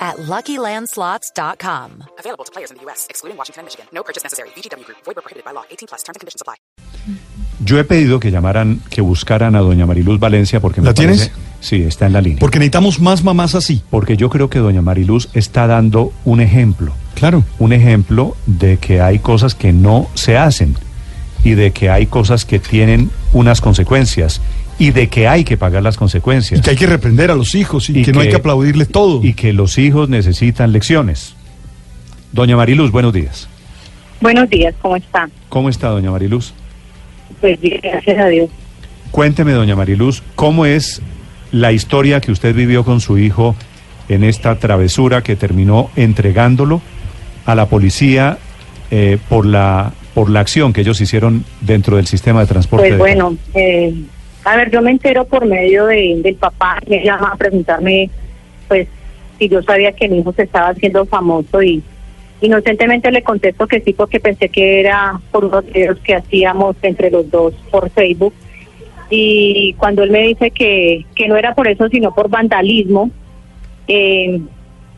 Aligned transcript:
at 0.00 0.16
LuckyLandSlots.com. 0.16 2.04
Available 2.18 2.44
to 2.44 2.52
players 2.52 2.70
in 2.70 2.78
the 2.78 2.84
U.S., 2.86 3.06
excluding 3.10 3.36
Washington 3.36 3.60
and 3.60 3.66
Michigan. 3.66 3.86
No 3.92 4.02
purchase 4.02 4.24
necessary. 4.24 4.48
VGW 4.56 4.84
Group. 4.84 4.98
Void 5.04 5.16
where 5.16 5.22
prohibited 5.22 5.44
by 5.44 5.52
law. 5.52 5.64
18 5.70 5.86
plus. 5.88 6.02
Terms 6.02 6.16
and 6.16 6.20
conditions 6.20 6.40
apply. 6.42 6.56
Yo 7.62 7.78
he 7.78 7.84
pedido 7.84 8.18
que 8.20 8.30
llamaran, 8.30 8.80
que 8.88 9.02
buscaran 9.02 9.54
a 9.54 9.60
doña 9.60 9.84
Mariluz 9.84 10.18
Valencia 10.18 10.60
porque 10.60 10.80
me 10.80 10.86
¿La 10.88 10.94
tienes? 10.94 11.28
parece- 11.28 11.50
Sí, 11.60 11.82
está 11.82 12.06
en 12.06 12.14
la 12.14 12.22
línea. 12.22 12.38
Porque 12.40 12.58
necesitamos 12.58 13.00
más 13.00 13.22
mamás 13.22 13.54
así. 13.54 13.82
Porque 13.90 14.16
yo 14.16 14.30
creo 14.30 14.48
que 14.48 14.58
doña 14.60 14.80
Mariluz 14.80 15.28
está 15.34 15.66
dando 15.66 16.10
un 16.24 16.40
ejemplo. 16.40 16.94
Claro. 17.14 17.44
Un 17.58 17.74
ejemplo 17.74 18.34
de 18.46 18.78
que 18.78 19.02
hay 19.02 19.18
cosas 19.18 19.54
que 19.54 19.72
no 19.74 20.08
se 20.14 20.38
hacen 20.38 20.74
y 21.44 21.50
de 21.52 21.72
que 21.72 21.90
hay 21.90 22.06
cosas 22.06 22.46
que 22.46 22.58
tienen 22.60 23.10
unas 23.34 23.60
consecuencias 23.60 24.40
y 24.80 24.90
de 24.92 25.08
que 25.08 25.28
hay 25.28 25.44
que 25.44 25.56
pagar 25.56 25.82
las 25.82 25.96
consecuencias. 25.96 26.58
Y 26.58 26.62
que 26.62 26.70
hay 26.70 26.76
que 26.76 26.86
reprender 26.86 27.30
a 27.30 27.34
los 27.36 27.54
hijos 27.54 27.88
y, 27.90 27.98
Y 28.00 28.02
que, 28.04 28.12
no 28.12 28.20
hay 28.20 28.26
que- 28.26 28.30
que 28.30 28.36
aplaudirles 28.38 28.88
todo. 28.88 29.20
y 29.22 29.34
que 29.34 29.52
los 29.52 29.76
hijos 29.78 30.08
necesitan 30.08 30.72
lecciones. 30.72 31.34
Doña 32.32 32.56
Mariluz, 32.56 32.90
buenos 32.90 33.12
días. 33.12 33.46
Buenos 34.20 34.48
días, 34.48 34.74
¿cómo 34.80 34.96
está? 34.96 35.28
¿Cómo 35.48 35.68
está 35.68 35.88
doña 35.88 36.10
Mariluz? 36.10 36.52
Pues 37.40 37.60
bien, 37.60 37.78
gracias 37.82 38.18
a 38.18 38.26
Dios. 38.28 38.48
Cuénteme, 39.10 39.52
doña 39.52 39.76
Mariluz, 39.76 40.22
¿cómo 40.34 40.64
es 40.66 41.02
la 41.52 41.72
historia 41.72 42.20
que 42.20 42.32
usted 42.32 42.54
vivió 42.54 42.84
con 42.84 43.00
su 43.00 43.18
hijo 43.18 43.56
en 44.08 44.24
esta 44.24 44.58
travesura 44.58 45.22
que 45.22 45.36
terminó 45.36 45.90
entregándolo 45.96 46.80
a 47.44 47.54
la 47.54 47.66
policía 47.66 48.38
eh, 48.90 49.18
por 49.28 49.44
la 49.46 49.92
por 50.14 50.28
la 50.30 50.40
acción 50.40 50.72
que 50.72 50.80
ellos 50.80 51.00
hicieron 51.00 51.44
dentro 51.60 51.96
del 51.96 52.06
sistema 52.08 52.40
de 52.40 52.46
transporte? 52.46 52.88
Pues 52.88 52.92
de- 52.92 52.98
bueno, 52.98 53.36
eh, 53.54 53.94
a 54.44 54.56
ver, 54.56 54.70
yo 54.70 54.82
me 54.82 54.90
entero 54.90 55.24
por 55.24 55.46
medio 55.46 55.86
de, 55.86 56.20
del 56.22 56.36
papá, 56.36 56.78
me 56.86 57.04
llama 57.04 57.30
a 57.32 57.36
preguntarme, 57.36 58.10
pues, 58.68 58.88
si 59.38 59.48
yo 59.48 59.62
sabía 59.62 59.92
que 59.92 60.08
mi 60.08 60.18
hijo 60.18 60.32
se 60.32 60.42
estaba 60.42 60.68
haciendo 60.68 61.04
famoso 61.06 61.62
y 61.62 61.82
inocentemente 62.40 63.10
le 63.10 63.22
contesto 63.22 63.66
que 63.66 63.80
sí 63.80 63.92
porque 63.92 64.20
pensé 64.20 64.48
que 64.48 64.80
era 64.80 65.20
por 65.30 65.44
unos 65.44 65.64
videos 65.66 65.98
que 66.00 66.14
hacíamos 66.14 66.76
entre 66.82 67.10
los 67.10 67.30
dos 67.30 67.54
por 67.70 67.90
Facebook 67.90 68.34
y 69.10 69.74
cuando 69.74 70.02
él 70.02 70.10
me 70.10 70.22
dice 70.22 70.50
que, 70.50 71.04
que 71.14 71.26
no 71.26 71.36
era 71.36 71.54
por 71.54 71.68
eso 71.68 71.88
sino 71.88 72.14
por 72.14 72.28
vandalismo, 72.28 73.10
eh, 73.88 74.40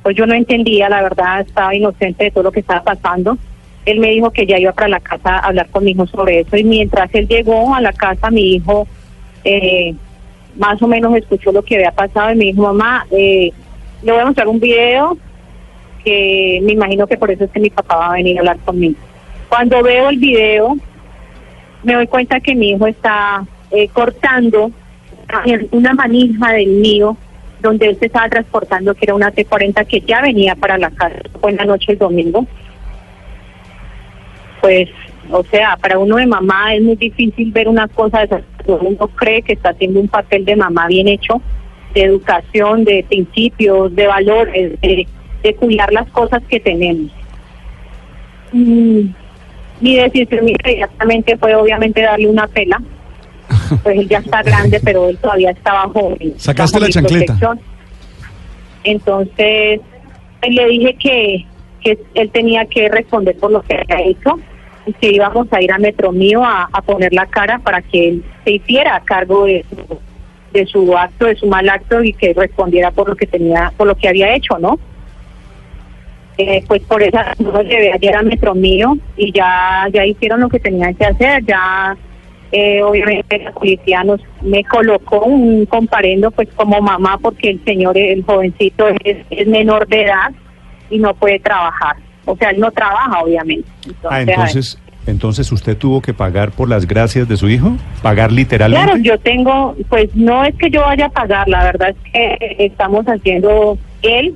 pues 0.03 0.17
yo 0.17 0.27
no 0.27 0.35
entendía, 0.35 0.89
la 0.89 1.03
verdad 1.03 1.41
estaba 1.41 1.75
inocente 1.75 2.25
de 2.25 2.31
todo 2.31 2.45
lo 2.45 2.53
que 2.53 2.61
estaba 2.61 2.83
pasando. 2.83 3.39
Él 3.87 3.99
me 3.99 4.11
dijo 4.11 4.31
que 4.31 4.47
ya 4.47 4.59
iba 4.59 4.73
para 4.73 4.89
la 4.89 5.01
casa 5.01 5.37
a 5.37 5.47
hablar 5.47 5.69
con 5.71 5.85
mi 5.85 5.93
hijo 5.93 6.07
sobre 6.07 6.41
eso 6.41 6.57
y 6.57 6.65
mientras 6.65 7.13
él 7.15 7.27
llegó 7.27 7.75
a 7.75 7.81
la 7.81 7.93
casa 7.93 8.31
mi 8.31 8.55
hijo 8.55 8.87
eh, 9.45 9.95
más 10.57 10.81
o 10.83 10.87
menos 10.87 11.15
escuchó 11.15 11.53
lo 11.53 11.63
que 11.63 11.77
había 11.77 11.93
pasado 11.93 12.33
y 12.33 12.37
me 12.37 12.45
dijo 12.47 12.63
mamá 12.63 13.07
eh, 13.11 13.53
le 14.03 14.13
voy 14.13 14.21
a 14.21 14.27
mostrar 14.27 14.49
un 14.49 14.61
video 14.61 15.17
que 16.05 16.61
me 16.63 16.73
imagino 16.73 17.07
que 17.07 17.17
por 17.17 17.31
eso 17.31 17.45
es 17.45 17.51
que 17.51 17.61
mi 17.61 17.71
papá 17.71 17.97
va 17.97 18.11
a 18.11 18.13
venir 18.15 18.37
a 18.37 18.41
hablar 18.41 18.59
conmigo. 18.59 18.99
Cuando 19.49 19.83
veo 19.83 20.11
el 20.11 20.19
video 20.19 20.77
me 21.83 21.95
doy 21.95 22.07
cuenta 22.07 22.41
que 22.41 22.55
mi 22.55 22.71
hijo 22.71 22.87
está 22.87 23.45
eh, 23.71 23.89
cortando 23.89 24.71
una 25.71 25.95
manija 25.95 26.53
del 26.53 26.69
mío 26.69 27.17
donde 27.61 27.87
él 27.87 27.97
se 27.99 28.07
estaba 28.07 28.29
transportando 28.29 28.95
que 28.95 29.05
era 29.05 29.15
una 29.15 29.33
T40 29.33 29.87
que 29.87 30.01
ya 30.01 30.21
venía 30.21 30.55
para 30.57 30.77
la 30.77 30.91
casa 30.91 31.17
fue 31.41 31.53
en 31.53 31.57
la 31.57 31.65
noche 31.65 31.93
del 31.93 31.99
domingo 31.99 32.47
pues, 34.63 34.89
o 35.31 35.45
sea, 35.45 35.77
para 35.77 35.99
uno 35.99 36.17
de 36.17 36.27
mamá 36.27 36.75
es 36.75 36.83
muy 36.83 36.97
difícil 36.97 37.53
ver 37.53 37.69
una 37.69 37.89
cosa 37.89 38.19
de 38.21 38.25
esas. 38.25 38.43
Uno 38.67 39.09
cree 39.09 39.43
que 39.43 39.55
está 39.55 39.71
haciendo 39.71 40.01
un 40.01 40.09
papel 40.09 40.45
de 40.45 40.57
mamá 40.57 40.87
bien 40.89 41.09
hecho, 41.09 41.41
de 41.95 42.03
educación, 42.03 42.85
de 42.85 43.05
principios, 43.09 43.95
de 43.95 44.07
valores, 44.07 44.81
de, 44.81 45.07
de 45.43 45.55
cuidar 45.55 45.93
las 45.93 46.09
cosas 46.11 46.43
que 46.49 46.61
tenemos. 46.61 47.11
Mm, 48.53 49.01
mi 49.81 49.97
decisión 49.97 50.49
inmediatamente 50.49 51.37
fue 51.37 51.55
obviamente 51.55 52.03
darle 52.03 52.29
una 52.29 52.47
pela. 52.49 52.81
Pues 53.83 53.99
él 53.99 54.09
ya 54.09 54.19
está 54.19 54.43
grande, 54.43 54.81
pero 54.85 55.09
él 55.09 55.17
todavía 55.17 55.51
estaba 55.51 55.89
joven. 55.89 56.35
Sacaste 56.37 56.79
bajo 56.79 56.87
la 56.87 56.93
chancleta. 56.93 57.25
protección. 57.39 57.61
Entonces, 58.85 59.81
pues, 60.41 60.53
le 60.53 60.67
dije 60.69 60.97
que, 61.01 61.47
que 61.83 61.99
él 62.15 62.31
tenía 62.31 62.67
que 62.67 62.91
responder 62.91 63.35
por 63.39 63.51
lo 63.51 63.63
que 63.63 63.75
había 63.75 64.09
hecho 64.09 64.39
que 65.01 65.13
íbamos 65.13 65.53
a 65.53 65.63
ir 65.63 65.73
a 65.73 65.79
Metro 65.79 66.13
Mío 66.13 66.45
a, 66.45 66.69
a 66.73 66.83
poner 66.83 67.13
la 67.13 67.27
cara 67.27 67.59
para 67.59 67.83
que 67.83 68.09
él 68.09 68.25
se 68.45 68.53
hiciera 68.53 69.01
cargo 69.05 69.45
de 69.45 69.65
su, 69.69 69.99
de 70.53 70.67
su 70.67 70.97
acto, 70.97 71.27
de 71.27 71.37
su 71.37 71.47
mal 71.47 71.69
acto 71.69 72.03
y 72.03 72.13
que 72.13 72.35
respondiera 72.35 72.91
por 72.91 73.09
lo 73.09 73.17
que 73.17 73.27
tenía, 73.27 73.73
por 73.77 73.87
lo 73.87 73.95
que 73.95 74.09
había 74.09 74.35
hecho, 74.35 74.59
¿no? 74.59 74.79
Eh, 76.39 76.65
pues 76.67 76.83
por 76.83 77.03
esa 77.03 77.35
lo 77.39 77.63
llevé 77.63 77.93
ayer 77.93 78.17
a 78.17 78.23
Metro 78.23 78.55
Mío 78.55 78.97
y 79.17 79.33
ya, 79.33 79.87
ya 79.93 80.05
hicieron 80.07 80.41
lo 80.41 80.49
que 80.49 80.59
tenían 80.59 80.95
que 80.95 81.05
hacer, 81.05 81.45
ya 81.45 81.97
eh, 82.51 82.83
obviamente 82.83 83.39
la 83.39 83.53
policía 83.53 84.03
nos 84.03 84.21
me 84.41 84.65
colocó 84.65 85.21
un 85.21 85.67
comparendo 85.67 86.31
pues 86.31 86.49
como 86.55 86.81
mamá 86.81 87.19
porque 87.21 87.51
el 87.51 87.65
señor, 87.65 87.97
el 87.99 88.25
jovencito 88.25 88.89
es, 89.05 89.19
es 89.31 89.47
menor 89.47 89.87
de 89.89 90.05
edad 90.05 90.33
y 90.91 90.99
no 90.99 91.15
puede 91.15 91.39
trabajar. 91.39 91.97
O 92.25 92.37
sea, 92.37 92.51
él 92.51 92.61
no 92.61 92.71
trabaja, 92.71 93.21
obviamente. 93.23 93.69
Ah, 94.09 94.21
Entonces, 94.21 94.29
entonces, 94.29 94.79
entonces 95.07 95.53
usted 95.53 95.77
tuvo 95.77 96.01
que 96.01 96.15
pagar 96.15 96.53
por 96.53 96.69
las 96.69 96.87
gracias 96.87 97.29
de 97.29 97.37
su 97.37 97.49
hijo, 97.49 97.73
pagar 98.03 98.31
literalmente. 98.31 98.87
Claro, 98.87 99.03
yo 99.03 99.19
tengo, 99.19 99.77
pues 99.89 100.15
no 100.15 100.45
es 100.45 100.55
que 100.55 100.71
yo 100.71 100.83
vaya 100.83 101.07
a 101.07 101.11
pagar, 101.11 101.49
la 101.49 101.65
verdad 101.65 101.91
es 101.91 102.13
que 102.13 102.57
estamos 102.59 103.05
haciendo 103.07 103.79
él. 104.03 104.35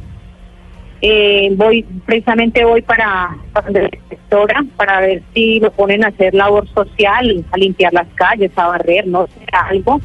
Eh, 1.03 1.53
voy, 1.57 1.85
precisamente 2.07 2.65
voy 2.65 2.81
para, 2.81 3.37
para 3.53 3.71
la 3.71 3.83
inspectora 3.85 4.65
para 4.77 5.01
ver 5.01 5.23
si 5.35 5.61
lo 5.61 5.71
ponen 5.71 6.03
a 6.03 6.09
hacer 6.09 6.35
labor 6.35 6.67
social, 6.69 7.45
a 7.53 7.57
limpiar 7.59 7.93
las 7.93 8.09
calles, 8.15 8.51
a 8.57 8.69
barrer, 8.69 9.07
no 9.07 9.27
sé, 9.27 9.47
algo, 9.53 10.01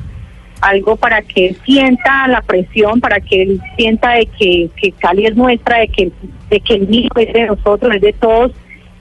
algo 0.61 0.95
para 0.95 1.21
que 1.21 1.47
él 1.47 1.57
sienta 1.65 2.27
la 2.27 2.41
presión, 2.41 3.01
para 3.01 3.19
que 3.19 3.41
él 3.41 3.61
sienta 3.75 4.11
de 4.11 4.27
que, 4.27 4.93
Cali 4.99 5.25
es 5.25 5.35
nuestra, 5.35 5.79
de 5.79 5.87
que, 5.87 6.11
de 6.49 6.59
que 6.59 6.75
el 6.75 6.89
niño 6.89 7.09
es 7.15 7.33
de 7.33 7.47
nosotros, 7.47 7.95
es 7.95 8.01
de 8.01 8.13
todos, 8.13 8.51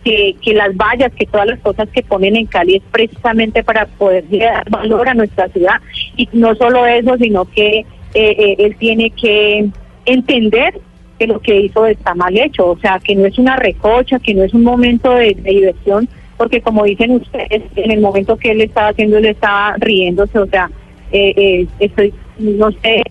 que, 0.02 0.34
que 0.42 0.54
las 0.54 0.74
vallas, 0.76 1.12
que 1.12 1.26
todas 1.26 1.46
las 1.46 1.60
cosas 1.60 1.88
que 1.90 2.02
ponen 2.02 2.36
en 2.36 2.46
Cali 2.46 2.76
es 2.76 2.82
precisamente 2.90 3.62
para 3.62 3.86
poder 3.86 4.24
dar 4.30 4.68
valor 4.70 5.08
a 5.08 5.14
nuestra 5.14 5.48
ciudad. 5.48 5.76
Y 6.16 6.28
no 6.32 6.54
solo 6.54 6.86
eso, 6.86 7.16
sino 7.18 7.44
que 7.44 7.80
eh, 7.80 7.84
eh, 8.14 8.56
él 8.58 8.76
tiene 8.76 9.10
que 9.10 9.68
entender 10.06 10.80
que 11.18 11.26
lo 11.26 11.38
que 11.40 11.60
hizo 11.60 11.84
está 11.84 12.14
mal 12.14 12.36
hecho, 12.36 12.70
o 12.70 12.78
sea, 12.78 12.98
que 12.98 13.14
no 13.14 13.26
es 13.26 13.38
una 13.38 13.56
recocha, 13.56 14.18
que 14.18 14.34
no 14.34 14.42
es 14.42 14.54
un 14.54 14.64
momento 14.64 15.14
de 15.14 15.34
diversión, 15.34 16.08
porque 16.38 16.62
como 16.62 16.84
dicen 16.84 17.10
ustedes, 17.10 17.62
en 17.76 17.90
el 17.90 18.00
momento 18.00 18.38
que 18.38 18.52
él 18.52 18.62
estaba 18.62 18.88
haciendo, 18.88 19.18
él 19.18 19.26
estaba 19.26 19.74
riéndose, 19.76 20.38
o 20.38 20.46
sea, 20.46 20.70
eh, 21.12 21.34
eh, 21.36 21.66
estoy, 21.78 22.14
no 22.38 22.70
sé, 22.72 23.02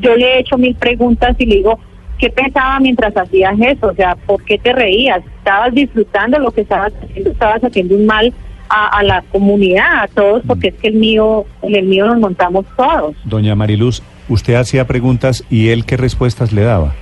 yo 0.00 0.14
le 0.16 0.26
he 0.26 0.40
hecho 0.40 0.56
mil 0.58 0.74
preguntas 0.74 1.36
y 1.38 1.46
le 1.46 1.56
digo, 1.56 1.78
¿qué 2.18 2.30
pensaba 2.30 2.80
mientras 2.80 3.16
hacías 3.16 3.54
eso? 3.60 3.88
O 3.88 3.94
sea, 3.94 4.16
¿por 4.26 4.42
qué 4.44 4.58
te 4.58 4.72
reías? 4.72 5.22
¿Estabas 5.38 5.74
disfrutando 5.74 6.38
lo 6.38 6.50
que 6.50 6.62
estabas 6.62 6.92
haciendo? 7.02 7.30
¿Estabas 7.30 7.62
haciendo 7.62 7.96
un 7.96 8.06
mal 8.06 8.32
a, 8.68 8.98
a 8.98 9.02
la 9.02 9.22
comunidad, 9.32 10.04
a 10.04 10.08
todos? 10.08 10.42
Porque 10.46 10.68
es 10.68 10.74
que 10.74 10.88
el 10.88 10.94
mío, 10.94 11.44
en 11.62 11.76
el 11.76 11.86
mío 11.86 12.06
nos 12.06 12.18
montamos 12.18 12.64
todos. 12.76 13.16
Doña 13.24 13.54
Mariluz, 13.54 14.02
usted 14.28 14.54
hacía 14.54 14.86
preguntas 14.86 15.44
y 15.50 15.68
él 15.68 15.84
qué 15.84 15.96
respuestas 15.96 16.52
le 16.52 16.62
daba. 16.62 16.94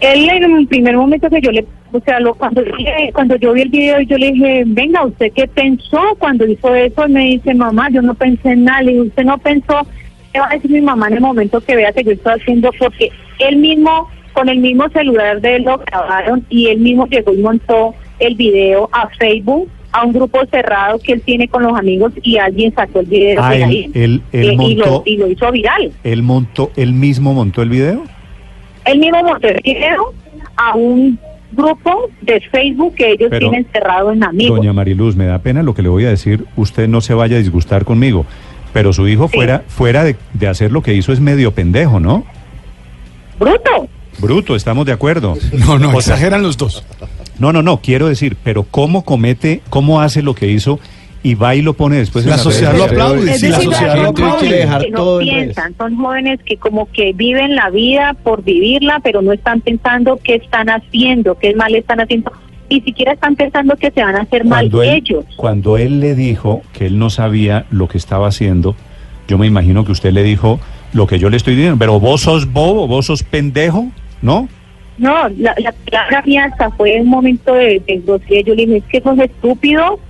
Él 0.00 0.28
en 0.30 0.56
el 0.56 0.66
primer 0.68 0.96
momento 0.96 1.28
que 1.28 1.40
yo 1.40 1.50
le, 1.50 1.66
o 1.92 2.00
sea, 2.00 2.20
lo, 2.20 2.34
cuando, 2.34 2.62
cuando 3.12 3.36
yo 3.36 3.52
vi 3.52 3.62
el 3.62 3.68
video, 3.70 4.00
yo 4.02 4.16
le 4.18 4.32
dije, 4.32 4.62
venga, 4.66 5.04
¿usted 5.04 5.32
qué 5.34 5.46
pensó 5.48 6.00
cuando 6.18 6.46
hizo 6.46 6.74
eso? 6.74 7.06
Y 7.08 7.12
me 7.12 7.24
dice, 7.24 7.54
mamá, 7.54 7.88
yo 7.90 8.02
no 8.02 8.14
pensé 8.14 8.50
en 8.50 8.64
nada. 8.64 8.82
Le 8.82 8.92
digo, 8.92 9.04
¿usted 9.04 9.24
no 9.24 9.38
pensó? 9.38 9.86
¿Qué 10.32 10.40
va 10.40 10.48
a 10.50 10.54
decir 10.54 10.70
mi 10.70 10.80
mamá 10.82 11.08
en 11.08 11.14
el 11.14 11.20
momento 11.20 11.60
que 11.60 11.76
vea 11.76 11.92
que 11.92 12.04
yo 12.04 12.12
estoy 12.12 12.34
haciendo? 12.40 12.70
Porque 12.78 13.10
él 13.38 13.56
mismo, 13.56 14.08
con 14.34 14.48
el 14.48 14.58
mismo 14.58 14.88
celular 14.90 15.40
de 15.40 15.56
él 15.56 15.62
lo 15.64 15.78
grabaron 15.78 16.44
y 16.50 16.66
él 16.68 16.78
mismo 16.78 17.06
llegó 17.06 17.32
y 17.32 17.38
montó 17.38 17.94
el 18.18 18.34
video 18.34 18.88
a 18.92 19.08
Facebook, 19.18 19.68
a 19.92 20.04
un 20.04 20.12
grupo 20.12 20.44
cerrado 20.50 20.98
que 20.98 21.14
él 21.14 21.22
tiene 21.22 21.48
con 21.48 21.62
los 21.62 21.76
amigos 21.78 22.12
y 22.22 22.36
alguien 22.36 22.74
sacó 22.74 23.00
el 23.00 23.06
video 23.06 23.40
Ah, 23.42 23.52
de 23.54 23.64
ahí. 23.64 23.90
él- 23.94 24.22
él 24.32 24.50
Eh, 24.50 24.56
y, 24.60 24.74
lo, 24.74 25.02
y 25.06 25.16
lo 25.16 25.28
hizo 25.28 25.50
viral. 25.50 25.90
¿Él 26.04 26.22
montó, 26.22 26.70
él 26.76 26.92
mismo 26.92 27.32
montó 27.32 27.62
el 27.62 27.70
video? 27.70 28.02
Él 28.84 28.98
mismo 28.98 29.22
montó 29.22 29.48
el 29.48 29.60
video 29.64 30.12
a 30.56 30.74
un 30.76 31.18
grupo 31.52 32.10
de 32.20 32.40
Facebook 32.50 32.94
que 32.94 33.12
ellos 33.12 33.28
Pero, 33.30 33.50
tienen 33.50 33.66
cerrado 33.72 34.12
en 34.12 34.22
amigos. 34.24 34.56
Doña 34.58 34.72
Mariluz, 34.72 35.16
me 35.16 35.26
da 35.26 35.38
pena 35.38 35.62
lo 35.62 35.74
que 35.74 35.82
le 35.82 35.88
voy 35.88 36.04
a 36.04 36.10
decir. 36.10 36.44
Usted 36.56 36.88
no 36.88 37.00
se 37.00 37.14
vaya 37.14 37.36
a 37.36 37.38
disgustar 37.40 37.84
conmigo. 37.84 38.26
Pero 38.72 38.92
su 38.92 39.08
hijo 39.08 39.28
Sí. 39.28 39.36
fuera, 39.36 39.64
fuera 39.66 40.04
de, 40.04 40.16
de 40.34 40.46
hacer 40.48 40.70
lo 40.72 40.82
que 40.82 40.94
hizo 40.94 41.12
es 41.12 41.20
medio 41.20 41.52
pendejo, 41.52 42.00
¿no? 42.00 42.24
Bruto. 43.38 43.88
Bruto, 44.18 44.56
estamos 44.56 44.84
de 44.86 44.92
acuerdo. 44.92 45.36
No, 45.52 45.78
no, 45.78 45.88
O 45.96 46.00
sea, 46.00 46.14
exageran 46.14 46.42
los 46.42 46.56
dos. 46.56 46.84
No, 47.38 47.52
no, 47.52 47.62
no, 47.62 47.80
quiero 47.80 48.08
decir, 48.08 48.36
pero 48.42 48.64
¿cómo 48.64 49.04
comete, 49.04 49.62
cómo 49.70 50.00
hace 50.00 50.22
lo 50.22 50.34
que 50.34 50.48
hizo 50.48 50.80
y 51.22 51.34
va 51.34 51.54
y 51.54 51.62
lo 51.62 51.72
pone 51.74 51.96
después 51.98 52.24
en 52.24 52.30
La 52.30 52.38
sociedad 52.38 52.76
lo 52.76 52.84
aplaude, 52.84 53.30
Es 53.32 53.40
sí, 53.40 53.48
la 53.48 53.56
decir, 53.58 53.72
sociedad 53.72 53.96
lo 54.02 54.08
aplaude. 54.10 54.48
que 54.84 54.90
no 54.90 55.18
piensan, 55.18 55.74
son 55.76 55.96
jóvenes 55.96 56.40
que 56.44 56.56
como 56.56 56.86
que 56.92 57.12
viven 57.12 57.54
la 57.56 57.70
vida 57.70 58.14
por 58.22 58.42
vivirla, 58.44 59.00
pero 59.02 59.20
no 59.22 59.32
están 59.32 59.60
pensando 59.60 60.18
qué 60.22 60.36
están 60.36 60.68
haciendo, 60.70 61.36
qué 61.38 61.54
mal 61.54 61.74
están 61.74 62.00
haciendo, 62.00 62.30
ni 62.70 62.80
siquiera 62.82 63.12
están 63.14 63.34
pensando 63.34 63.74
que 63.76 63.90
se 63.90 64.02
van 64.02 64.14
a 64.16 64.20
hacer 64.22 64.44
mal 64.44 64.70
Cuando 64.70 64.82
él, 64.82 64.90
ellos. 64.90 65.24
cuando 65.36 65.76
él 65.76 66.00
le 66.00 66.14
dijo 66.14 66.62
que 66.72 66.86
él 66.86 66.98
no 66.98 67.10
sabía 67.10 67.66
lo 67.70 67.88
que 67.88 67.98
estaba 67.98 68.28
haciendo, 68.28 68.76
yo 69.26 69.38
me 69.38 69.46
imagino 69.46 69.84
que 69.84 69.92
usted 69.92 70.12
le 70.12 70.22
dijo 70.22 70.60
lo 70.92 71.06
que 71.06 71.18
yo 71.18 71.28
le 71.30 71.36
estoy 71.36 71.54
diciendo, 71.56 71.78
pero 71.78 71.98
vos 72.00 72.20
sos 72.22 72.50
bobo, 72.52 72.86
vos 72.86 73.06
sos 73.06 73.22
pendejo, 73.22 73.88
¿no? 74.22 74.48
No, 74.98 75.28
la, 75.38 75.54
la 75.58 75.72
palabra 75.90 76.22
mía 76.26 76.46
hasta 76.50 76.70
fue 76.70 77.00
un 77.00 77.08
momento 77.08 77.54
de, 77.54 77.80
de 77.86 77.98
grosería. 78.04 78.40
Yo 78.40 78.54
le 78.54 78.66
dije, 78.66 78.76
es 78.78 78.84
que 78.84 79.00
sos 79.00 79.18
estúpido, 79.18 80.00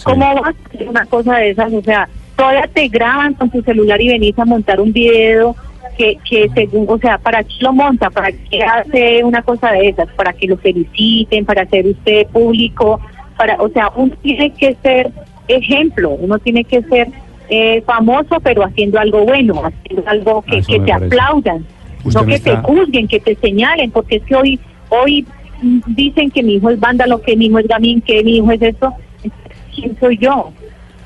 Sí. 0.00 0.04
¿cómo 0.04 0.34
vas 0.34 0.54
a 0.54 0.68
hacer 0.68 0.88
una 0.88 1.04
cosa 1.06 1.36
de 1.36 1.50
esas? 1.50 1.72
O 1.72 1.82
sea, 1.82 2.08
todavía 2.36 2.68
te 2.72 2.88
graban 2.88 3.34
con 3.34 3.50
tu 3.50 3.62
celular 3.62 4.00
y 4.00 4.08
venís 4.08 4.38
a 4.38 4.44
montar 4.44 4.80
un 4.80 4.92
video 4.92 5.54
que, 5.98 6.16
que 6.28 6.48
según, 6.54 6.86
o 6.88 6.98
sea, 6.98 7.18
¿para 7.18 7.44
qué 7.44 7.54
lo 7.60 7.72
monta? 7.72 8.08
¿Para 8.10 8.32
qué 8.32 8.62
hace 8.62 9.22
una 9.22 9.42
cosa 9.42 9.72
de 9.72 9.88
esas? 9.88 10.08
¿Para 10.12 10.32
que 10.32 10.46
lo 10.46 10.56
feliciten? 10.56 11.44
¿Para 11.44 11.66
ser 11.66 11.86
usted 11.86 12.26
público? 12.28 13.00
para 13.36 13.56
O 13.56 13.68
sea, 13.70 13.90
uno 13.96 14.14
tiene 14.22 14.50
que 14.50 14.76
ser 14.82 15.10
ejemplo, 15.48 16.10
uno 16.10 16.38
tiene 16.38 16.64
que 16.64 16.82
ser 16.82 17.08
eh, 17.48 17.82
famoso, 17.82 18.38
pero 18.42 18.64
haciendo 18.64 18.98
algo 18.98 19.24
bueno, 19.24 19.62
haciendo 19.64 20.08
algo 20.08 20.42
que, 20.42 20.62
que 20.62 20.78
te 20.80 20.92
parece. 20.92 21.06
aplaudan, 21.06 21.66
Usted 22.04 22.20
no 22.20 22.26
que 22.26 22.38
te 22.38 22.56
juzguen, 22.56 23.08
que 23.08 23.20
te 23.20 23.34
señalen, 23.36 23.90
porque 23.90 24.16
es 24.16 24.22
que 24.22 24.36
hoy, 24.36 24.60
hoy 24.88 25.26
dicen 25.86 26.30
que 26.30 26.42
mi 26.42 26.54
hijo 26.54 26.70
es 26.70 26.80
vándalo, 26.80 27.20
que 27.20 27.36
mi 27.36 27.46
hijo 27.46 27.58
es 27.58 27.68
gamín, 27.68 28.00
que 28.00 28.22
mi 28.22 28.36
hijo 28.36 28.50
es 28.52 28.62
esto. 28.62 28.94
¿Quién 29.74 29.96
soy 29.98 30.18
yo? 30.18 30.52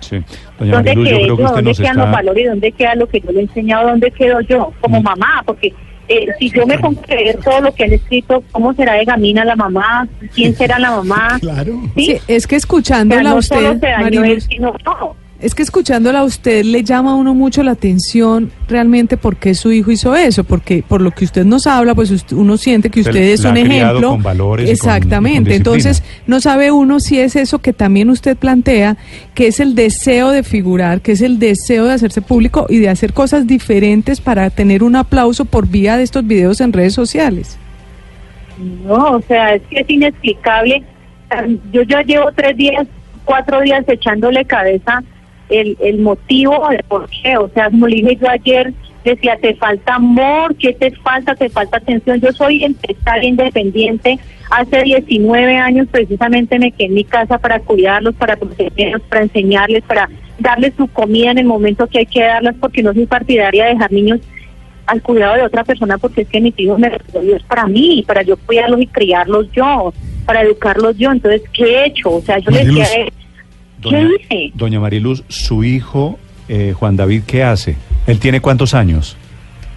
Sí. 0.01 0.17
Doña 0.59 0.73
¿Dónde 0.75 0.95
Mariluz, 0.95 1.09
yo 1.11 1.17
quedé 1.17 1.25
creo 1.25 1.37
que 1.37 1.43
usted 1.43 1.55
¿Dónde 1.55 1.71
nos 1.71 1.79
quedan 1.81 1.97
los 1.97 2.11
valores? 2.11 2.47
¿Dónde 2.49 2.73
queda 2.73 2.95
lo 2.95 3.07
que 3.09 3.21
yo 3.21 3.33
le 3.33 3.39
he 3.41 3.43
enseñado? 3.43 3.89
¿Dónde 3.89 4.11
quedo 4.11 4.41
yo 4.43 4.73
como 4.81 5.01
Mm. 5.01 5.05
mamá? 5.05 5.43
Porque 5.47 5.73
eh, 6.09 6.27
si 6.39 6.51
yo 6.51 6.67
me 6.67 6.79
pongo 6.79 7.01
a 7.01 7.05
creer 7.05 7.39
todo 7.43 7.61
lo 7.63 7.75
que 7.75 7.85
han 7.85 7.93
escrito, 7.95 8.45
¿cómo 8.53 8.75
será 8.75 8.93
de 8.95 9.05
gamina 9.07 9.43
la 9.45 9.57
mamá? 9.57 10.07
¿Quién 10.35 10.55
será 10.55 10.79
la 10.79 10.91
mamá? 10.91 11.39
Claro. 11.41 11.73
¿Sí? 11.97 12.05
Sí, 12.05 12.13
es 12.29 12.47
que 12.47 12.57
O 12.57 12.59
sea, 12.59 12.59
escuchándola 12.59 13.21
a 13.31 13.35
no 13.35 13.43
solo 13.43 13.73
usted, 13.73 13.81
se 13.81 13.87
dañó 13.87 14.07
él, 14.07 14.21
Mariluz, 14.21 14.45
sino 14.45 14.73
todo. 14.85 15.17
Es 15.41 15.55
que 15.55 15.63
escuchándola 15.63 16.21
a 16.21 16.25
usted 16.25 16.65
le 16.65 16.83
llama 16.85 17.11
a 17.11 17.15
uno 17.17 17.35
mucho 17.35 17.63
la 17.63 17.73
atención 17.73 18.51
realmente 18.69 19.17
por 19.17 19.37
qué 19.37 19.55
su 19.55 19.73
hijo 19.73 19.91
hizo 19.91 20.15
eso, 20.15 20.45
porque 20.45 20.83
por 20.87 21.03
lo 21.03 21.11
que 21.11 21.25
usted 21.25 21.45
nos 21.45 21.67
habla, 21.67 21.95
pues 21.95 22.11
usted- 22.11 22.37
uno 22.37 22.57
siente 22.57 22.89
que 22.89 23.03
Se 23.03 23.11
usted 23.11 23.23
es 23.23 23.45
un 23.45 23.57
ejemplo. 23.57 24.11
con 24.11 24.23
valores 24.23 24.65
y 24.65 24.79
con- 24.79 24.89
Exactamente. 24.91 25.35
y 25.35 25.35
con 25.37 25.45
disciplina. 25.45 25.57
Entonces, 25.57 26.03
no 26.27 26.41
sabe 26.41 26.71
uno 26.71 26.99
si 27.01 27.19
es 27.19 27.37
eso 27.37 27.59
que 27.59 27.73
también 27.75 28.09
usted 28.11 28.37
plantea, 28.39 28.97
que 29.35 29.49
es 29.49 29.61
el 29.61 29.75
deseo 29.75 30.31
de 30.31 30.45
figurar, 30.45 31.01
que 31.03 31.13
es 31.13 31.21
el 31.21 31.39
deseo 31.39 31.85
de 31.87 31.93
hacerse 31.93 32.23
público 32.23 32.67
y 32.71 32.79
de 32.79 32.89
hacer 32.89 33.13
cosas 33.13 33.47
diferentes 33.47 34.21
para 34.23 34.49
tener 34.51 34.83
un 34.83 34.97
aplauso 34.97 35.45
por 35.45 35.69
vía 35.69 35.97
de 35.99 36.05
estos 36.05 36.27
videos 36.27 36.61
en 36.63 36.73
redes 36.73 36.95
sociales. 36.95 37.59
No, 38.87 39.17
o 39.17 39.21
sea, 39.23 39.55
es 39.57 39.63
que 39.69 39.81
es 39.81 39.91
inexplicable. 39.91 40.83
Yo 41.73 41.83
ya 41.83 42.03
llevo 42.03 42.31
tres 42.35 42.57
días, 42.57 42.87
cuatro 43.25 43.61
días 43.61 43.85
echándole 43.89 44.45
cabeza 44.45 45.03
el, 45.49 45.77
el 45.81 45.99
motivo 46.01 46.69
de 46.69 46.83
por 46.85 47.09
qué. 47.09 47.37
O 47.37 47.49
sea, 47.49 47.71
como 47.71 47.87
le 47.87 47.97
dije 47.97 48.17
yo 48.21 48.29
ayer, 48.29 48.73
decía, 49.05 49.37
te 49.41 49.55
falta 49.55 49.97
amor, 49.97 50.57
¿qué 50.57 50.73
te 50.73 50.91
falta? 50.93 51.35
Te 51.35 51.49
falta 51.49 51.77
atención. 51.77 52.21
Yo 52.21 52.33
soy 52.33 52.65
empresaria 52.65 53.29
independiente. 53.29 54.19
Hace 54.51 54.83
19 54.83 55.57
años 55.57 55.89
precisamente 55.91 56.59
me 56.59 56.73
quedé 56.73 56.87
en 56.87 56.95
mi 56.95 57.05
casa 57.05 57.39
para 57.39 57.61
cuidarlos, 57.61 58.15
para 58.15 58.37
protegerlos, 58.37 59.03
para 59.03 59.23
enseñarles, 59.23 59.83
para 59.85 60.09
darles 60.39 60.73
su 60.77 60.87
comida 60.89 61.31
en 61.31 61.39
el 61.39 61.47
momento 61.47 61.87
que 61.87 62.01
hay 62.01 62.07
que 62.07 62.23
darlas, 62.23 62.55
porque 62.61 62.83
no 62.83 62.93
soy 62.93 63.07
partidaria 63.07 63.65
de 63.65 63.75
dejar 63.75 63.93
niños 63.93 64.21
al 64.87 65.03
cuidado 65.03 65.37
de 65.37 65.43
otra 65.43 65.65
persona 65.65 65.97
porque 65.97 66.23
es 66.23 66.29
que 66.29 66.41
mis 66.41 66.59
hijos 66.59 66.79
me 66.79 66.91
los 66.91 67.43
para 67.45 67.67
mí, 67.67 68.05
para 68.07 68.23
yo 68.23 68.37
cuidarlos 68.37 68.83
y 68.83 68.87
criarlos 68.87 69.51
yo, 69.53 69.93
para 70.27 70.43
educarlos 70.43 70.97
yo. 70.97 71.11
Entonces, 71.11 71.43
¿qué 71.53 71.65
he 71.65 71.87
hecho? 71.87 72.11
O 72.11 72.21
sea, 72.21 72.39
yo 72.39 72.51
le 72.51 72.65
decía, 72.65 72.87
a 73.91 73.99
él, 73.99 74.09
¿qué 74.21 74.27
Doña, 74.29 74.43
hice? 74.45 74.53
Doña 74.57 74.81
Mariluz, 74.81 75.25
su 75.29 75.65
hijo, 75.65 76.19
eh, 76.49 76.73
Juan 76.77 76.97
David, 76.97 77.23
¿qué 77.27 77.43
hace? 77.43 77.77
¿Él 78.07 78.19
tiene 78.19 78.41
cuántos 78.41 78.75
años? 78.75 79.17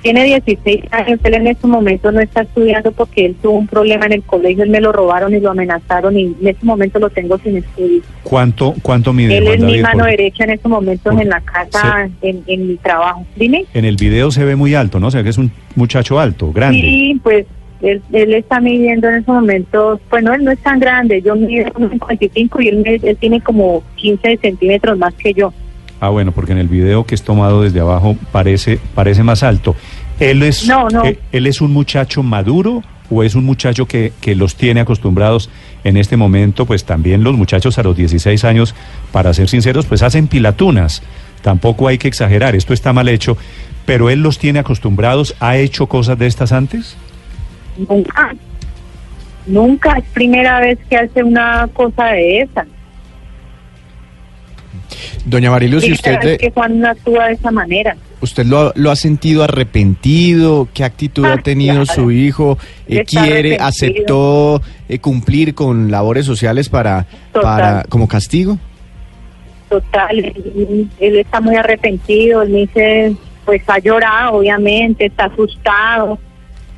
Tiene 0.04 0.24
16 0.25 0.83
años, 0.92 1.19
él 1.24 1.33
en 1.33 1.48
este 1.48 1.68
momento 1.68 2.12
no 2.12 2.19
está 2.21 2.42
estudiando 2.42 2.92
porque 2.92 3.25
él 3.25 3.36
tuvo 3.42 3.54
un 3.57 3.68
problema 3.68 4.06
en 4.06 4.13
el 4.13 4.24
colegio, 4.24 4.63
él 4.63 4.69
me 4.69 4.80
lo 4.80 4.92
robaron 4.92 5.33
y 5.33 5.39
lo 5.39 5.50
amenazaron 5.50 6.18
y 6.18 6.25
en 6.39 6.48
este 6.48 6.65
momento 6.65 7.00
lo 7.00 7.09
tengo 7.09 7.38
sin 7.39 7.57
estudio. 7.57 8.01
¿Cuánto, 8.24 8.75
cuánto 8.83 9.12
mide 9.12 9.38
Él 9.38 9.45
Juan 9.45 9.56
es 9.56 9.63
mi 9.65 9.81
mano 9.81 10.06
derecha 10.06 10.44
en 10.44 10.51
estos 10.51 10.69
momentos 10.69 11.12
por- 11.13 11.21
en 11.21 11.30
la 11.30 11.42
casa, 11.42 12.07
en, 12.21 12.44
en 12.45 12.68
mi 12.68 12.75
trabajo. 12.77 13.25
Dime. 13.36 13.65
En 13.74 13.86
el 13.86 13.95
video 13.98 14.30
se 14.31 14.45
ve 14.45 14.56
muy 14.56 14.75
alto, 14.75 15.00
¿no? 15.00 15.07
O 15.07 15.12
sea, 15.12 15.24
que 15.24 15.30
es 15.30 15.38
un 15.39 15.51
muchacho 15.75 16.19
alto, 16.19 16.54
grande. 16.54 16.80
Sí, 16.80 17.19
pues 17.24 17.45
él, 17.82 18.02
él 18.12 18.34
está 18.34 18.60
midiendo 18.60 19.08
en 19.10 19.16
estos 19.16 19.36
momentos, 19.36 20.00
pues 20.10 20.24
no, 20.24 20.34
él 20.34 20.44
no 20.44 20.52
es 20.52 20.60
tan 20.60 20.80
grande, 20.80 21.22
yo 21.22 21.36
mido 21.36 21.70
55 21.78 22.62
y 22.62 22.68
él, 22.70 22.78
me- 22.84 23.10
él 23.10 23.18
tiene 23.18 23.42
como 23.42 23.84
15 23.96 24.38
centímetros 24.38 24.98
más 24.98 25.14
que 25.16 25.34
yo. 25.34 25.54
Ah, 26.00 26.10
bueno, 26.10 26.32
porque 26.32 26.52
en 26.52 26.60
el 26.60 26.68
video 26.68 27.06
que 27.06 27.16
es 27.16 27.24
tomado 27.24 27.64
desde 27.64 27.80
abajo 27.80 28.16
parece, 28.32 28.80
parece 28.94 29.24
más 29.24 29.42
alto. 29.44 29.76
¿Él 30.20 30.44
es, 30.44 30.68
No, 30.68 30.88
no. 30.90 31.04
eh, 31.06 31.20
¿Él 31.32 31.48
es 31.48 31.60
un 31.62 31.72
muchacho 31.74 32.22
maduro 32.24 32.84
o 33.10 33.24
es 33.24 33.36
un 33.36 33.46
muchacho 33.46 33.86
que, 33.88 34.12
que 34.22 34.36
los 34.36 34.56
tiene 34.56 34.80
acostumbrados 34.82 35.50
en 35.84 35.98
este 35.98 36.16
momento? 36.18 36.66
Pues 36.68 36.84
también 36.86 37.24
los 37.24 37.36
muchachos 37.36 37.78
a 37.80 37.84
los 37.84 37.96
16 37.98 38.44
años, 38.44 38.76
para 39.12 39.34
ser 39.34 39.50
sinceros, 39.50 39.86
pues 39.88 40.04
hacen 40.04 40.28
pilatunas. 40.28 41.02
Tampoco 41.42 41.88
hay 41.88 41.98
que 41.98 42.08
exagerar, 42.08 42.56
esto 42.56 42.74
está 42.74 42.94
mal 42.94 43.08
hecho. 43.10 43.38
Pero 43.86 44.10
él 44.10 44.22
los 44.22 44.38
tiene 44.38 44.60
acostumbrados, 44.60 45.36
¿ha 45.40 45.58
hecho 45.58 45.88
cosas 45.88 46.20
de 46.20 46.28
estas 46.28 46.52
antes? 46.52 46.96
Nunca, 47.78 48.34
nunca 49.46 49.98
es 49.98 50.06
primera 50.14 50.60
vez 50.60 50.80
que 50.90 50.98
hace 50.98 51.24
una 51.24 51.68
cosa 51.74 52.06
de 52.08 52.42
esa. 52.42 52.66
Doña 55.26 55.52
Mariluz, 55.52 55.84
¿y 55.84 55.94
Primera 55.94 56.14
usted, 56.19 56.30
vez 56.30 56.38
que 56.40 56.52
Juan 56.52 56.86
actúa 56.86 57.28
de 57.28 57.34
esa 57.34 57.52
manera. 57.52 57.98
usted 58.22 58.46
lo, 58.46 58.72
lo 58.76 58.92
ha 58.92 58.96
sentido 58.96 59.44
arrepentido? 59.44 60.69
¿Qué 60.74 60.84
actitud 60.86 61.26
Ah, 61.26 61.34
ha 61.34 61.38
tenido 61.44 61.84
claro. 61.84 61.86
su 62.02 62.12
hijo? 62.12 62.57
Eh, 62.88 63.04
¿Quiere, 63.04 63.57
aceptó 63.57 64.62
eh, 64.88 65.00
cumplir 65.00 65.54
con 65.54 65.92
labores 65.92 66.26
sociales 66.26 66.69
para, 66.69 67.06
Total. 67.34 67.42
para 67.44 67.84
como 67.90 68.07
castigo? 68.07 68.57
Total, 69.69 70.18
él, 70.18 70.90
él 70.98 71.18
está 71.18 71.42
muy 71.42 71.57
arrepentido, 71.57 72.42
él 72.44 72.50
me 72.50 72.60
dice, 72.60 73.14
pues 73.44 73.62
ha 73.68 73.80
llorado, 73.80 74.38
obviamente, 74.38 75.07
está 75.07 75.26
asustado. 75.26 76.18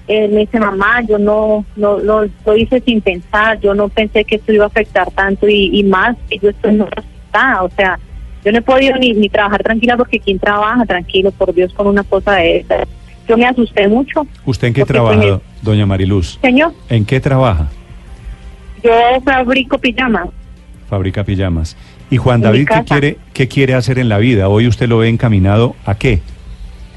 Él 0.09 0.31
me 0.31 0.39
dice, 0.39 0.59
mamá, 0.59 1.01
yo 1.07 1.19
no, 1.19 1.63
no 1.75 1.99
lo, 1.99 2.27
lo 2.45 2.57
hice 2.57 2.81
sin 2.81 2.99
pensar, 2.99 3.59
yo 3.59 3.75
no 3.75 3.89
pensé 3.89 4.25
que 4.25 4.37
esto 4.37 4.51
iba 4.51 4.63
a 4.63 4.67
afectar 4.67 5.09
tanto 5.11 5.47
y, 5.47 5.69
y 5.71 5.83
más, 5.83 6.17
que 6.27 6.39
yo 6.39 6.49
estoy 6.49 6.71
muy 6.71 6.87
asustada, 6.95 7.63
o 7.63 7.69
sea, 7.69 7.99
yo 8.43 8.51
no 8.51 8.57
he 8.57 8.61
podido 8.61 8.95
ni, 8.97 9.13
ni 9.13 9.29
trabajar 9.29 9.61
tranquila 9.61 9.97
porque 9.97 10.19
¿quién 10.19 10.39
trabaja 10.39 10.83
tranquilo, 10.85 11.29
por 11.31 11.53
Dios, 11.53 11.71
con 11.73 11.85
una 11.85 12.03
cosa 12.03 12.33
de 12.37 12.57
esa? 12.57 12.87
Yo 13.27 13.37
me 13.37 13.45
asusté 13.45 13.87
mucho. 13.87 14.25
¿Usted 14.45 14.69
en 14.69 14.73
qué 14.73 14.83
trabaja, 14.83 15.21
pues, 15.21 15.41
doña 15.61 15.85
Mariluz? 15.85 16.39
Señor, 16.41 16.73
¿En 16.89 17.05
qué 17.05 17.19
trabaja? 17.19 17.69
yo 18.83 18.91
fabrico 19.23 19.77
pijamas. 19.77 20.29
Fabrica 20.89 21.23
pijamas. 21.23 21.77
¿Y 22.09 22.17
Juan 22.17 22.41
David 22.41 22.67
qué 22.67 22.83
quiere, 22.83 23.17
qué 23.33 23.47
quiere 23.47 23.75
hacer 23.75 23.99
en 23.99 24.09
la 24.09 24.17
vida? 24.17 24.49
Hoy 24.49 24.65
usted 24.65 24.89
lo 24.89 24.97
ve 24.97 25.09
encaminado 25.09 25.75
a 25.85 25.93
qué? 25.93 26.21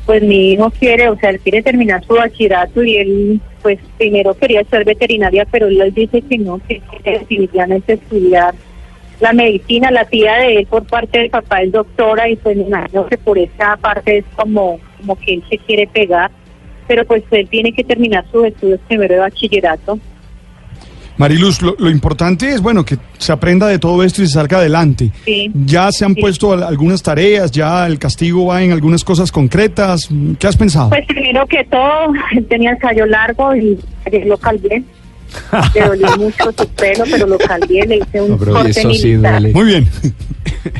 Pues 0.07 0.23
mi 0.23 0.53
hijo 0.53 0.71
quiere, 0.71 1.09
o 1.09 1.17
sea, 1.17 1.31
él 1.31 1.41
quiere 1.41 1.63
terminar 1.63 2.05
su 2.05 2.15
bachillerato 2.15 2.83
y 2.83 2.97
él, 2.97 3.41
pues 3.63 3.79
primero 3.97 4.35
quería 4.35 4.65
ser 4.65 4.85
veterinaria, 4.85 5.47
pero 5.51 5.69
él 5.69 5.93
dice 5.95 6.23
que 6.23 6.39
no, 6.39 6.59
que 6.67 6.81
quiere 6.81 7.21
definitivamente 7.21 7.95
estudiar 7.95 8.55
la 9.21 9.33
medicina. 9.33 9.91
La 9.91 10.05
tía 10.05 10.35
de 10.39 10.57
él 10.57 10.67
por 10.67 10.85
parte 10.85 11.21
del 11.21 11.31
papá 11.31 11.63
es 11.63 11.73
doctora 11.73 12.29
y 12.29 12.37
pues 12.37 12.57
me 12.57 12.65
imagino 12.65 13.07
que 13.07 13.17
por 13.17 13.39
esa 13.39 13.77
parte 13.77 14.19
es 14.19 14.25
como, 14.35 14.81
como 14.99 15.17
que 15.17 15.35
él 15.35 15.45
se 15.49 15.59
quiere 15.59 15.87
pegar, 15.87 16.31
pero 16.89 17.05
pues 17.05 17.23
él 17.31 17.49
tiene 17.49 17.73
que 17.73 17.85
terminar 17.85 18.25
sus 18.33 18.47
estudios 18.47 18.81
primero 18.89 19.15
de 19.15 19.21
bachillerato. 19.21 19.99
Mariluz, 21.23 21.63
lo, 21.63 21.75
lo 21.79 21.89
importante 21.91 22.51
es, 22.51 22.61
bueno, 22.61 22.85
que 22.85 22.99
se 23.19 23.33
aprenda 23.33 23.67
de 23.67 23.79
todo 23.79 24.03
esto 24.03 24.23
y 24.23 24.27
se 24.27 24.35
salga 24.35 24.59
adelante. 24.59 25.11
Sí. 25.25 25.51
Ya 25.55 25.91
se 25.93 26.05
han 26.05 26.15
Sí. 26.15 26.21
puesto 26.21 26.53
al- 26.53 26.63
algunas 26.65 27.03
tareas, 27.03 27.51
ya 27.51 27.87
el 27.87 27.99
castigo 27.99 28.47
va 28.47 28.63
en 28.63 28.73
algunas 28.73 29.05
cosas 29.05 29.31
concretas. 29.33 30.09
¿Qué 30.39 30.47
has 30.47 30.57
pensado? 30.57 30.89
Pues 30.91 31.07
primero 31.07 31.47
que 31.47 31.65
todo, 31.65 32.13
él 32.33 32.45
tenía 32.51 32.73
el 32.73 32.79
callo 32.79 33.07
largo 33.07 33.55
y 33.57 33.79
lo 34.25 34.37
calvé. 34.37 34.83
Le 35.75 35.81
dolió 35.81 36.09
mucho 36.19 36.53
su 36.57 36.69
pelo, 36.69 37.05
pero 37.11 37.27
lo 37.27 37.39
cambié, 37.39 37.87
le 37.87 37.97
hice 37.97 38.21
un 38.21 38.31
No, 38.33 38.37
pero 38.39 38.53
corte 38.53 38.71
eso 38.71 38.93
sí 38.93 39.15
duele. 39.15 39.53
Muy 39.53 39.65
bien. 39.65 39.89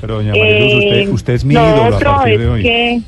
Pero 0.01 0.17
doña 0.17 0.33
Mariluz, 0.33 0.75
usted, 0.75 0.97
Eh, 0.99 1.09
usted 1.11 1.33
es 1.35 1.45
mi 1.45 1.55
lo 1.55 1.61
ídolo 1.67 1.83
a 1.85 1.89
otro 1.97 2.13
partir 2.17 2.33
es 2.35 2.41
de 2.41 2.49
hoy. 2.49 2.63
que 2.63 3.01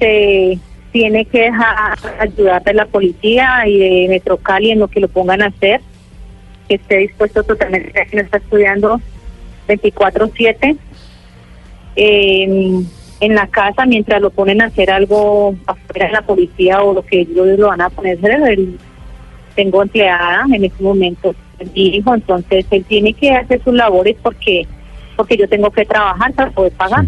se 0.00 0.58
tiene 0.92 1.24
que 1.26 1.42
dejar 1.42 1.98
ayudar 2.18 2.64
de 2.64 2.74
la 2.74 2.86
policía 2.86 3.66
y 3.68 3.78
de 3.78 4.06
Metrocali 4.08 4.70
en 4.72 4.80
lo 4.80 4.88
que 4.88 4.98
lo 5.00 5.08
pongan 5.08 5.42
a 5.42 5.46
hacer, 5.46 5.80
que 6.70 6.76
esté 6.76 6.98
dispuesto 6.98 7.42
totalmente, 7.42 7.90
que 8.08 8.16
no 8.16 8.22
está 8.22 8.36
estudiando 8.38 9.00
24/7 9.66 10.76
en, 11.96 12.86
en 13.20 13.34
la 13.34 13.46
casa 13.48 13.86
mientras 13.86 14.20
lo 14.22 14.30
ponen 14.30 14.62
a 14.62 14.66
hacer 14.66 14.90
algo 14.90 15.54
afuera 15.66 16.06
de 16.06 16.12
la 16.12 16.22
policía 16.22 16.80
o 16.82 16.94
lo 16.94 17.04
que 17.04 17.22
ellos 17.22 17.58
lo 17.58 17.66
van 17.68 17.80
a 17.80 17.90
poner 17.90 18.18
a. 18.24 18.50
Él- 18.52 18.78
tengo 19.56 19.82
empleada 19.82 20.44
en 20.54 20.64
este 20.64 20.82
momento 20.82 21.34
mi 21.74 21.88
hijo, 21.96 22.14
entonces 22.14 22.64
él 22.70 22.84
tiene 22.88 23.12
que 23.12 23.32
hacer 23.32 23.60
sus 23.62 23.74
labores 23.74 24.16
porque 24.22 24.64
porque 25.16 25.36
yo 25.36 25.48
tengo 25.48 25.70
que 25.72 25.84
trabajar 25.84 26.32
para 26.32 26.50
poder 26.52 26.72
pagar. 26.72 27.04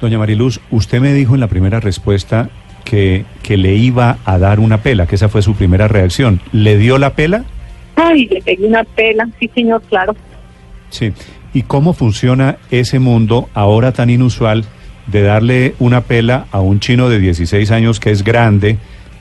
Doña 0.00 0.18
Mariluz, 0.18 0.60
usted 0.70 1.00
me 1.00 1.12
dijo 1.14 1.34
en 1.34 1.40
la 1.40 1.48
primera 1.48 1.80
respuesta 1.80 2.50
que, 2.84 3.24
que 3.42 3.56
le 3.56 3.74
iba 3.74 4.18
a 4.26 4.38
dar 4.38 4.60
una 4.60 4.82
pela, 4.82 5.06
que 5.06 5.14
esa 5.16 5.28
fue 5.30 5.40
su 5.42 5.54
primera 5.54 5.88
reacción. 5.88 6.40
¿Le 6.52 6.76
dio 6.76 6.98
la 6.98 7.14
pela? 7.14 7.44
Ay, 7.96 8.26
le 8.26 8.40
pegué 8.42 8.66
una 8.66 8.84
pela, 8.84 9.26
sí 9.40 9.50
señor, 9.54 9.82
claro. 9.88 10.14
Sí. 10.90 11.12
¿Y 11.54 11.62
cómo 11.62 11.92
funciona 11.94 12.56
ese 12.70 12.98
mundo 12.98 13.48
ahora 13.54 13.92
tan 13.92 14.10
inusual 14.10 14.64
de 15.06 15.22
darle 15.22 15.74
una 15.78 16.02
pela 16.02 16.46
a 16.52 16.60
un 16.60 16.80
chino 16.80 17.08
de 17.08 17.18
16 17.18 17.70
años 17.70 17.98
que 18.00 18.10
es 18.10 18.22
grande 18.22 18.76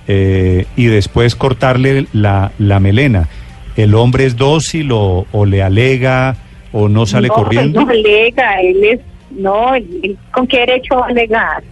eh, 0.07 0.65
y 0.75 0.85
después 0.85 1.35
cortarle 1.35 2.07
la, 2.13 2.51
la 2.59 2.79
melena? 2.79 3.29
¿El 3.77 3.95
hombre 3.95 4.25
es 4.25 4.35
dócil 4.35 4.91
o, 4.91 5.25
o 5.31 5.45
le 5.45 5.61
alega 5.63 6.35
o 6.71 6.87
no 6.89 7.05
sale 7.05 7.29
no, 7.29 7.33
corriendo? 7.35 7.81
No 7.81 7.89
alega, 7.91 8.61
él 8.61 8.83
es, 8.83 8.99
no, 9.31 9.73
él- 9.75 9.99
él- 10.03 10.17
¿con 10.31 10.45
qué 10.47 10.59
derecho 10.59 10.95
va 10.97 11.05
a 11.07 11.09
alegar? 11.09 11.63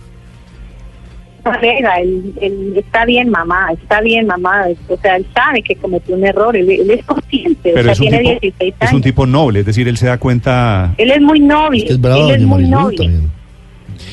Alega, 1.43 1.95
él, 1.99 2.33
él 2.41 2.73
está 2.77 3.03
bien 3.05 3.29
mamá, 3.29 3.67
está 3.73 3.99
bien 4.01 4.25
mamá, 4.27 4.65
o 4.87 4.97
sea, 4.97 5.17
él 5.17 5.25
sabe 5.33 5.61
que 5.61 5.75
cometió 5.75 6.15
un 6.15 6.25
error, 6.25 6.55
él, 6.55 6.69
él 6.69 6.89
es 6.91 7.03
consciente, 7.05 7.71
o 7.71 7.73
Pero 7.75 7.83
sea, 7.83 7.91
es 7.93 7.99
un, 7.99 8.07
tiene 8.07 8.17
tipo, 8.19 8.39
16 8.41 8.73
es 8.75 8.81
años. 8.81 8.93
un 8.93 9.01
tipo 9.01 9.25
noble, 9.25 9.59
es 9.59 9.65
decir, 9.65 9.87
él 9.87 9.97
se 9.97 10.05
da 10.05 10.17
cuenta... 10.17 10.93
Él 10.97 11.11
es 11.11 11.21
muy 11.21 11.39
noble, 11.41 11.85
Es 11.87 11.99
bravo, 11.99 12.29
él 12.29 12.41
es 12.41 12.47
muy 12.47 12.63
noble, 12.67 12.95
también. 12.97 13.31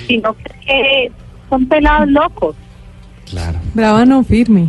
sino 0.08 0.34
que 0.66 1.12
son 1.48 1.66
pelados 1.66 2.08
locos. 2.10 2.56
Claro. 3.30 3.58
Brava 3.74 4.04
no 4.04 4.24
firme. 4.24 4.66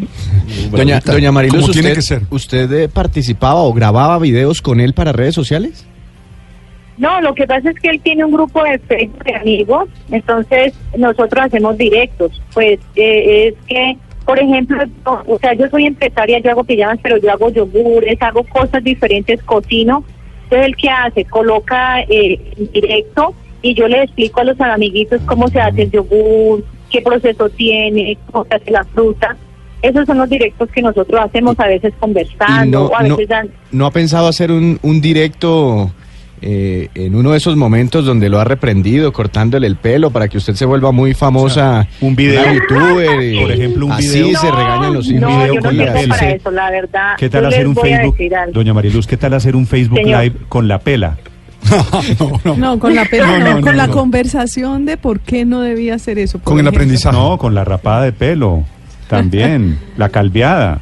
Doña, 0.69 0.99
doña 0.99 1.31
Mariluz, 1.31 1.61
Como 1.61 1.73
tiene 1.73 1.87
¿usted, 1.89 1.95
que 1.95 2.01
ser. 2.03 2.21
¿usted 2.29 2.71
eh, 2.73 2.89
participaba 2.89 3.61
o 3.61 3.73
grababa 3.73 4.19
videos 4.19 4.61
con 4.61 4.79
él 4.79 4.93
para 4.93 5.11
redes 5.11 5.33
sociales? 5.33 5.87
No, 7.01 7.20
lo 7.20 7.34
que 7.34 7.48
pasa 7.48 7.72
es 7.72 7.79
que 7.79 7.89
él 7.89 8.00
tiene 8.00 8.24
un 8.24 8.31
grupo 8.31 8.63
de 8.63 8.77
Facebook 8.77 9.24
de 9.24 9.36
amigos, 9.36 9.89
entonces 10.12 10.75
nosotros 10.96 11.46
hacemos 11.46 11.75
directos. 11.75 12.39
Pues 12.53 12.79
eh, 12.96 13.48
es 13.48 13.55
que, 13.65 13.98
por 14.24 14.38
ejemplo, 14.38 14.77
no, 15.03 15.24
o 15.25 15.39
sea, 15.39 15.55
yo 15.55 15.67
soy 15.70 15.88
empresaria, 15.88 16.38
yo 16.38 16.51
hago 16.51 16.63
pijamas, 16.63 17.00
pero 17.01 17.17
yo 17.17 17.31
hago 17.31 17.50
yogures, 17.50 18.22
hago 18.22 18.43
cosas 18.43 18.84
diferentes, 18.84 19.41
cocino. 19.41 20.03
Entonces, 20.43 20.67
¿el 20.67 20.75
qué 20.75 20.89
hace? 20.89 21.25
Coloca 21.25 22.01
eh, 22.01 22.39
en 22.55 22.72
directo 22.72 23.34
y 23.63 23.74
yo 23.74 23.88
le 23.88 24.03
explico 24.03 24.41
a 24.41 24.43
los 24.43 24.62
amiguitos 24.62 25.20
cómo 25.25 25.48
se 25.48 25.60
hace 25.60 25.81
el 25.81 25.91
yogur, 25.91 26.63
qué 26.91 27.01
proceso 27.01 27.50
tiene, 27.50 28.15
cómo 28.31 28.46
se 28.46 28.58
hace 28.58 28.70
la 28.70 28.84
fruta. 28.84 29.36
Esos 29.81 30.05
son 30.05 30.20
los 30.20 30.29
directos 30.29 30.70
que 30.70 30.84
nosotros 30.84 31.20
hacemos, 31.20 31.60
a 31.60 31.65
veces 31.65 31.96
conversando, 32.00 32.89
o 32.89 32.96
a 32.96 33.01
no, 33.01 33.15
veces 33.15 33.27
dan... 33.27 33.50
¿no 33.72 33.88
ha 33.88 33.91
pensado 33.91 34.27
hacer 34.27 34.51
un, 34.51 34.77
un 34.84 35.01
directo 35.01 35.91
eh, 36.41 36.89
en 36.95 37.15
uno 37.15 37.31
de 37.31 37.38
esos 37.38 37.55
momentos 37.55 38.05
donde 38.05 38.27
lo 38.29 38.39
ha 38.39 38.43
reprendido, 38.43 39.13
cortándole 39.13 39.67
el 39.67 39.75
pelo 39.75 40.10
para 40.10 40.27
que 40.27 40.38
usted 40.38 40.55
se 40.55 40.65
vuelva 40.65 40.91
muy 40.91 41.13
famosa? 41.13 41.88
un 42.01 42.15
video. 42.15 42.41
una 42.41 42.53
youtuber, 42.53 43.21
y 43.21 43.39
Por 43.41 43.51
ejemplo, 43.51 43.86
un 43.86 43.91
así 43.91 44.24
video. 44.24 44.39
se 44.39 44.51
regañan 44.51 44.93
los 44.93 45.07
hijos. 45.07 45.21
No, 45.21 45.27
video 45.27 45.48
yo 45.48 45.53
no 45.55 45.62
con 45.62 45.77
la 45.77 45.93
pela. 45.93 46.15
para 46.15 46.31
eso, 46.31 46.51
la 46.51 46.71
verdad. 46.71 47.13
¿Qué 47.17 47.29
tal 47.29 47.43
Yo 47.43 47.48
hacer 47.50 47.67
un 47.67 47.75
Facebook, 47.75 48.17
doña 48.53 48.74
Mariluz, 48.74 49.07
qué 49.07 49.17
tal 49.17 49.33
hacer 49.33 49.55
un 49.55 49.67
Facebook 49.67 50.00
Señor. 50.00 50.24
Live 50.24 50.36
con 50.50 50.67
la 50.67 50.79
pela? 50.79 51.17
no, 52.19 52.39
no. 52.43 52.57
No, 52.57 52.79
con 52.79 52.95
la 52.95 53.05
pena 53.05 53.27
No, 53.27 53.38
no, 53.38 53.45
no, 53.45 53.62
con 53.62 53.65
no, 53.65 53.71
la 53.74 53.88
no. 53.88 53.93
conversación 53.93 54.86
de 54.86 54.98
por 54.98 55.19
qué 55.19 55.45
no 55.45 55.62
debía 55.62 55.95
hacer 55.95 56.17
eso. 56.17 56.39
Con 56.39 56.55
el 56.55 56.62
ejemplo. 56.62 56.77
aprendizaje. 56.79 57.15
No, 57.15 57.38
con 57.38 57.53
la 57.53 57.63
rapada 57.63 58.03
de 58.03 58.13
pelo. 58.13 58.63
También. 59.07 59.77
la 59.98 60.10
calviada. 60.10 60.79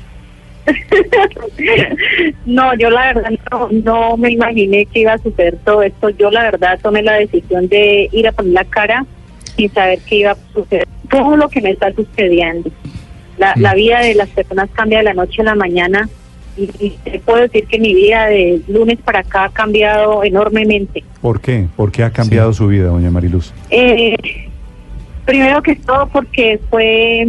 No, 2.46 2.74
yo 2.76 2.90
la 2.90 3.14
verdad 3.14 3.32
no, 3.52 3.70
no 3.72 4.18
me 4.18 4.32
imaginé 4.32 4.86
que 4.86 5.02
iba 5.02 5.14
a 5.14 5.18
suceder 5.18 5.58
todo 5.66 5.82
esto. 5.84 6.10
Yo 6.12 6.32
la 6.32 6.44
verdad 6.44 6.80
tomé 6.82 7.02
la 7.04 7.14
decisión 7.14 7.68
de 7.68 8.10
ir 8.12 8.28
a 8.28 8.32
poner 8.32 8.54
la 8.54 8.64
cara 8.66 9.06
sin 9.56 9.72
saber 9.72 10.00
qué 10.08 10.16
iba 10.18 10.32
a 10.32 10.38
suceder. 10.54 10.88
Todo 11.10 11.36
lo 11.38 11.50
que 11.50 11.62
me 11.62 11.72
está 11.72 11.92
sucediendo. 11.94 12.70
La, 13.38 13.54
Mm. 13.56 13.62
la 13.62 13.74
vida 13.74 14.00
de 14.02 14.16
las 14.16 14.30
personas 14.30 14.70
cambia 14.74 15.00
de 15.00 15.06
la 15.06 15.14
noche 15.14 15.42
a 15.42 15.46
la 15.46 15.56
mañana 15.56 16.10
y, 16.58 16.64
y 16.80 16.90
te 17.04 17.20
puedo 17.20 17.42
decir 17.42 17.66
que 17.68 17.80
mi 17.80 17.94
vida 17.94 18.26
de 18.28 18.62
lunes 18.68 18.98
para 19.04 19.20
acá 19.20 19.46
ha 19.46 19.50
cambiado 19.50 20.24
enormemente. 20.24 21.04
¿Por 21.22 21.40
qué? 21.40 21.68
¿Por 21.76 21.92
qué 21.92 22.04
ha 22.04 22.12
cambiado 22.12 22.52
su 22.54 22.68
vida, 22.68 22.88
doña 22.88 23.10
Mariluz? 23.10 23.54
Eh, 23.70 24.16
primero 25.26 25.62
que 25.62 25.76
todo 25.76 26.08
porque 26.08 26.60
fue 26.70 27.28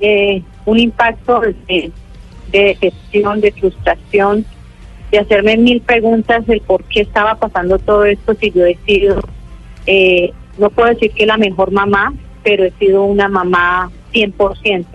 eh, 0.00 0.42
un 0.64 0.78
impacto 0.78 1.40
de, 1.40 1.92
de 2.50 2.60
decepción, 2.80 3.40
de 3.40 3.52
frustración, 3.52 4.44
de 5.10 5.18
hacerme 5.18 5.56
mil 5.56 5.80
preguntas 5.80 6.46
del 6.46 6.60
por 6.60 6.84
qué 6.84 7.02
estaba 7.02 7.34
pasando 7.36 7.78
todo 7.78 8.04
esto 8.04 8.34
si 8.34 8.50
yo 8.50 8.64
he 8.66 8.76
sido, 8.86 9.20
eh, 9.86 10.32
no 10.58 10.70
puedo 10.70 10.88
decir 10.88 11.12
que 11.12 11.26
la 11.26 11.36
mejor 11.36 11.70
mamá, 11.70 12.12
pero 12.42 12.64
he 12.64 12.70
sido 12.72 13.04
una 13.04 13.28
mamá 13.28 13.90
100%. 14.12 14.86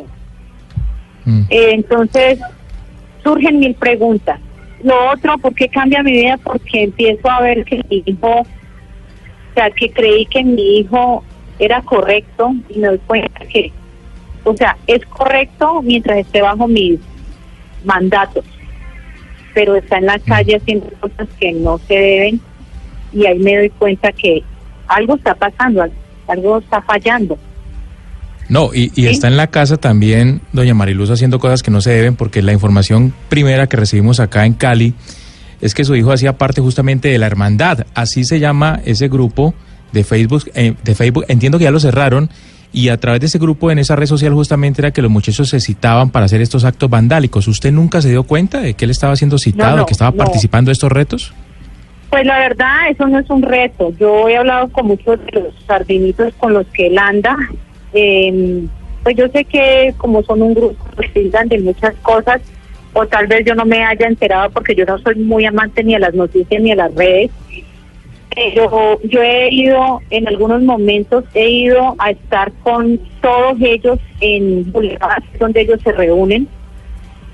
Mm. 1.26 1.42
Eh, 1.50 1.70
entonces, 1.72 2.40
surgen 3.24 3.60
mil 3.60 3.76
preguntas. 3.76 4.40
Lo 4.84 5.12
otro, 5.12 5.38
¿por 5.38 5.54
qué 5.54 5.68
cambia 5.68 6.04
mi 6.04 6.12
vida? 6.12 6.38
Porque 6.38 6.84
empiezo 6.84 7.30
a 7.30 7.42
ver 7.42 7.66
que 7.66 7.82
mi 7.90 8.04
hijo, 8.06 8.42
o 8.42 9.54
sea, 9.54 9.70
que 9.72 9.92
creí 9.92 10.26
que 10.26 10.44
mi 10.44 10.80
hijo 10.80 11.24
era 11.60 11.82
correcto 11.82 12.54
y 12.70 12.80
me 12.80 12.88
doy 12.88 13.00
cuenta 13.00 13.46
que, 13.46 13.72
o 14.44 14.56
sea, 14.56 14.78
es 14.88 15.06
correcto 15.06 15.82
mientras 15.82 16.18
esté 16.20 16.42
bajo 16.42 16.68
mis 16.68 17.00
mandatos, 17.84 18.46
pero 19.54 19.76
está 19.76 19.98
en 19.98 20.06
la 20.06 20.20
calle 20.20 20.56
haciendo 20.58 20.88
cosas 21.00 21.28
que 21.40 21.52
no 21.54 21.78
se 21.88 21.94
deben 21.94 22.42
y 23.14 23.26
ahí 23.26 23.40
me 23.40 23.58
doy 23.58 23.70
cuenta 23.72 24.12
que 24.12 24.44
algo 24.88 25.16
está 25.16 25.36
pasando, 25.36 25.82
al- 25.84 25.92
algo 26.28 26.60
está 26.60 26.82
fallando. 26.82 27.38
No, 28.48 28.72
y, 28.74 28.86
y 28.96 29.04
Sí. 29.04 29.08
está 29.08 29.28
en 29.28 29.38
la 29.38 29.48
casa 29.48 29.78
también 29.78 30.42
doña 30.54 30.74
Mariluz 30.74 31.12
haciendo 31.12 31.40
cosas 31.40 31.62
que 31.62 31.70
no 31.72 31.82
se 31.82 31.92
deben, 31.92 32.16
porque 32.16 32.42
la 32.42 32.52
información 32.54 33.14
primera 33.30 33.68
que 33.68 33.78
recibimos 33.78 34.20
acá 34.20 34.46
en 34.46 34.54
Cali 34.54 34.96
es 35.62 35.74
que 35.76 35.84
su 35.86 35.96
hijo 35.96 36.12
hacía 36.12 36.38
parte 36.38 36.62
justamente 36.62 37.10
de 37.10 37.18
la 37.20 37.28
hermandad. 37.28 37.86
Así 37.94 38.24
se 38.24 38.40
llama 38.40 38.80
ese 38.86 39.08
grupo 39.08 39.54
de 39.92 40.04
Facebook. 40.04 40.50
eh, 40.56 40.74
de 40.84 40.96
Facebook. 40.96 41.26
Entiendo 41.28 41.58
que 41.60 41.66
ya 41.66 41.72
lo 41.72 41.80
cerraron. 41.80 42.30
Y 42.72 42.90
a 42.90 42.98
través 42.98 43.22
de 43.22 43.28
ese 43.28 43.40
grupo 43.40 43.72
en 43.72 43.80
esa 43.80 43.96
red 43.96 44.06
social 44.06 44.34
justamente 44.34 44.82
era 44.82 44.92
que 44.92 45.02
los 45.02 45.10
muchachos 45.10 45.50
se 45.50 45.60
citaban 45.60 46.12
para 46.12 46.26
hacer 46.26 46.42
estos 46.42 46.66
actos 46.66 46.90
vandálicos. 46.90 47.48
¿Usted 47.48 47.72
nunca 47.72 48.02
se 48.02 48.10
dio 48.10 48.24
cuenta 48.24 48.62
de 48.62 48.76
que 48.76 48.86
él 48.86 48.92
estaba 48.92 49.16
siendo 49.16 49.38
citado, 49.40 49.78
no, 49.78 49.82
de 49.82 49.86
que 49.88 49.94
estaba 49.94 50.12
no. 50.12 50.18
participando 50.18 50.70
de 50.70 50.74
estos 50.74 50.92
retos? 50.92 51.34
Pues 52.12 52.26
la 52.26 52.40
verdad, 52.40 52.90
eso 52.90 53.08
no 53.08 53.20
es 53.20 53.30
un 53.30 53.42
reto. 53.42 53.92
Yo 54.00 54.30
he 54.30 54.38
hablado 54.38 54.70
con 54.70 54.88
muchos 54.88 55.20
de 55.26 55.32
los 55.32 55.54
sardinitos 55.66 56.34
con 56.36 56.54
los 56.54 56.68
que 56.68 56.88
él 56.88 56.98
anda. 56.98 57.36
Eh, 57.94 58.64
pues 59.04 59.16
yo 59.16 59.28
sé 59.30 59.46
que 59.46 59.94
como 59.98 60.22
son 60.24 60.42
un 60.42 60.54
grupo 60.54 60.86
que 61.00 61.08
tildan 61.10 61.48
de 61.48 61.60
muchas 61.60 61.96
cosas, 62.02 62.42
o 62.94 63.06
tal 63.06 63.28
vez 63.28 63.46
yo 63.46 63.56
no 63.56 63.66
me 63.66 63.84
haya 63.84 64.08
enterado 64.08 64.50
porque 64.50 64.76
yo 64.76 64.86
no 64.86 64.98
soy 65.00 65.16
muy 65.16 65.46
amante 65.46 65.84
ni 65.84 65.96
a 65.96 66.00
las 66.00 66.14
noticias 66.14 66.62
ni 66.62 66.72
a 66.72 66.76
las 66.76 66.94
redes. 66.96 67.32
Pero 68.36 69.00
yo 69.04 69.22
he 69.22 69.54
ido, 69.54 70.02
en 70.12 70.28
algunos 70.28 70.62
momentos, 70.62 71.24
he 71.34 71.50
ido 71.50 71.96
a 71.98 72.12
estar 72.12 72.52
con 72.64 73.00
todos 73.22 73.58
ellos 73.60 74.00
en 74.22 74.72
Boulevard, 74.72 75.24
donde 75.40 75.62
ellos 75.62 75.80
se 75.84 75.92
reúnen. 75.92 76.48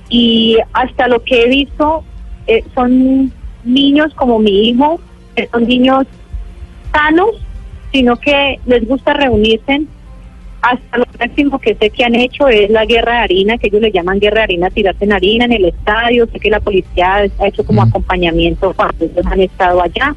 Y 0.10 0.58
hasta 0.74 1.08
lo 1.08 1.22
que 1.24 1.44
he 1.44 1.48
visto, 1.50 2.04
eh, 2.48 2.64
son 2.74 3.32
niños 3.64 4.14
como 4.16 4.40
mi 4.40 4.70
hijo, 4.70 5.00
que 5.36 5.48
son 5.48 5.68
niños 5.68 6.06
sanos, 6.94 7.32
sino 7.92 8.16
que 8.16 8.60
les 8.66 8.88
gusta 8.88 9.14
reunirse. 9.14 9.82
Hasta 10.62 10.98
lo 10.98 11.06
máximo 11.20 11.60
que 11.60 11.76
sé 11.76 11.90
que 11.92 12.04
han 12.04 12.16
hecho 12.16 12.48
es 12.48 12.70
la 12.72 12.86
guerra 12.86 13.14
de 13.14 13.20
harina, 13.20 13.58
que 13.58 13.68
ellos 13.68 13.82
le 13.82 13.92
llaman 13.92 14.20
guerra 14.20 14.38
de 14.38 14.44
harina, 14.44 14.70
tirarse 14.70 15.04
en 15.06 15.14
harina 15.14 15.46
en 15.46 15.52
el 15.52 15.66
estadio. 15.66 16.26
Sé 16.32 16.40
que 16.40 16.50
la 16.50 16.60
policía 16.60 17.28
ha 17.38 17.48
hecho 17.48 17.64
como 17.66 17.86
Mm. 17.86 17.90
acompañamiento 17.90 18.74
cuando 18.74 19.06
ellos 19.06 19.26
han 19.26 19.42
estado 19.42 19.82
allá, 19.82 20.16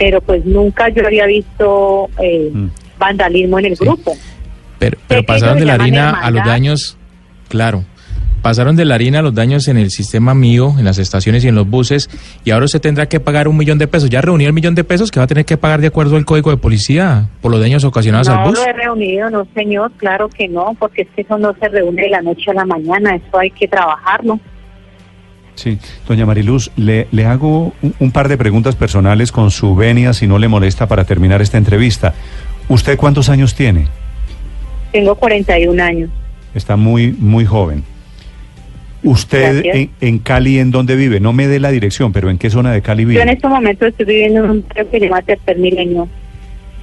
pero 0.00 0.20
pues 0.22 0.44
nunca 0.46 0.88
yo 0.88 1.06
había 1.06 1.26
visto 1.26 2.08
eh, 2.22 2.50
Mm. 2.52 2.68
vandalismo 2.98 3.58
en 3.58 3.66
el 3.66 3.76
Sí. 3.76 3.84
grupo. 3.84 4.16
Pero, 4.78 4.96
pero 5.06 5.22
pasaron 5.24 5.58
de 5.58 5.66
la 5.66 5.74
harina 5.74 6.10
a 6.10 6.30
los 6.30 6.42
daños, 6.44 6.96
claro. 7.48 7.84
pasaron 8.40 8.74
de 8.76 8.86
la 8.86 8.94
harina 8.94 9.20
los 9.20 9.34
daños 9.34 9.68
en 9.68 9.76
el 9.76 9.90
sistema 9.90 10.32
mío, 10.32 10.74
en 10.78 10.86
las 10.86 10.96
estaciones 10.96 11.44
y 11.44 11.48
en 11.48 11.54
los 11.54 11.68
buses, 11.68 12.08
y 12.42 12.50
ahora 12.52 12.64
usted 12.64 12.80
tendrá 12.80 13.06
que 13.06 13.20
pagar 13.20 13.46
un 13.48 13.58
millón 13.58 13.76
de 13.76 13.86
pesos. 13.86 14.08
¿Ya 14.08 14.22
reunió 14.22 14.46
el 14.48 14.54
millón 14.54 14.74
de 14.74 14.82
pesos 14.82 15.10
que 15.10 15.20
va 15.20 15.24
a 15.24 15.26
tener 15.26 15.44
que 15.44 15.58
pagar 15.58 15.82
de 15.82 15.88
acuerdo 15.88 16.16
al 16.16 16.24
código 16.24 16.50
de 16.50 16.56
policía 16.56 17.28
por 17.42 17.50
los 17.50 17.60
daños 17.60 17.84
ocasionados 17.84 18.28
al 18.28 18.36
No 18.36 18.44
bus? 18.48 18.58
lo 18.58 18.64
he 18.64 18.72
reunido, 18.72 19.28
no 19.28 19.46
señor, 19.54 19.92
claro 19.98 20.30
que 20.30 20.48
no, 20.48 20.74
porque 20.78 21.02
es 21.02 21.08
que 21.14 21.20
eso 21.20 21.36
no 21.36 21.54
se 21.60 21.68
reúne 21.68 22.00
de 22.00 22.08
la 22.08 22.22
noche 22.22 22.50
a 22.50 22.54
la 22.54 22.64
mañana, 22.64 23.14
eso 23.16 23.38
hay 23.38 23.50
que 23.50 23.68
trabajarlo. 23.68 24.40
Sí, 25.60 25.78
doña 26.08 26.24
Mariluz, 26.24 26.70
le, 26.76 27.06
le 27.12 27.26
hago 27.26 27.74
un, 27.82 27.94
un 27.98 28.10
par 28.12 28.28
de 28.28 28.38
preguntas 28.38 28.76
personales 28.76 29.30
con 29.30 29.50
su 29.50 29.76
venia, 29.76 30.14
si 30.14 30.26
no 30.26 30.38
le 30.38 30.48
molesta, 30.48 30.88
para 30.88 31.04
terminar 31.04 31.42
esta 31.42 31.58
entrevista. 31.58 32.14
¿Usted 32.68 32.96
cuántos 32.96 33.28
años 33.28 33.54
tiene? 33.54 33.86
Tengo 34.90 35.14
41 35.16 35.82
años. 35.82 36.08
Está 36.54 36.76
muy, 36.76 37.12
muy 37.12 37.44
joven. 37.44 37.84
¿Usted 39.02 39.64
en, 39.66 39.90
en 40.00 40.18
Cali 40.18 40.58
en 40.58 40.70
dónde 40.70 40.96
vive? 40.96 41.20
No 41.20 41.34
me 41.34 41.46
dé 41.46 41.60
la 41.60 41.70
dirección, 41.70 42.10
pero 42.12 42.30
¿en 42.30 42.38
qué 42.38 42.48
zona 42.48 42.72
de 42.72 42.80
Cali 42.80 43.02
Yo 43.04 43.08
en 43.10 43.16
vive? 43.18 43.32
este 43.32 43.48
momento 43.48 43.84
estoy 43.86 44.06
viviendo 44.06 44.44
en 44.44 44.50
un 44.50 44.64
barrio 44.66 44.90
que 44.90 44.98
se 44.98 45.04
llama 45.06 45.20
Tercer 45.22 45.58
Milenio. 45.58 46.08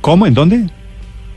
¿Cómo? 0.02 0.28
¿En 0.28 0.34
dónde? 0.36 0.68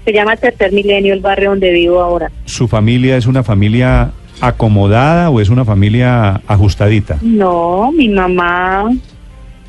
Se 0.04 0.12
llama 0.12 0.36
Tercer 0.36 0.72
Milenio 0.72 1.14
el 1.14 1.20
barrio 1.20 1.50
donde 1.50 1.70
vivo 1.72 2.00
ahora. 2.02 2.30
¿Su 2.44 2.68
familia 2.68 3.16
es 3.16 3.26
una 3.26 3.42
familia 3.42 4.10
acomodada 4.40 5.30
o 5.30 5.40
es 5.40 5.48
una 5.48 5.64
familia 5.64 6.40
ajustadita? 6.46 7.18
No, 7.22 7.90
mi 7.92 8.08
mamá 8.08 8.90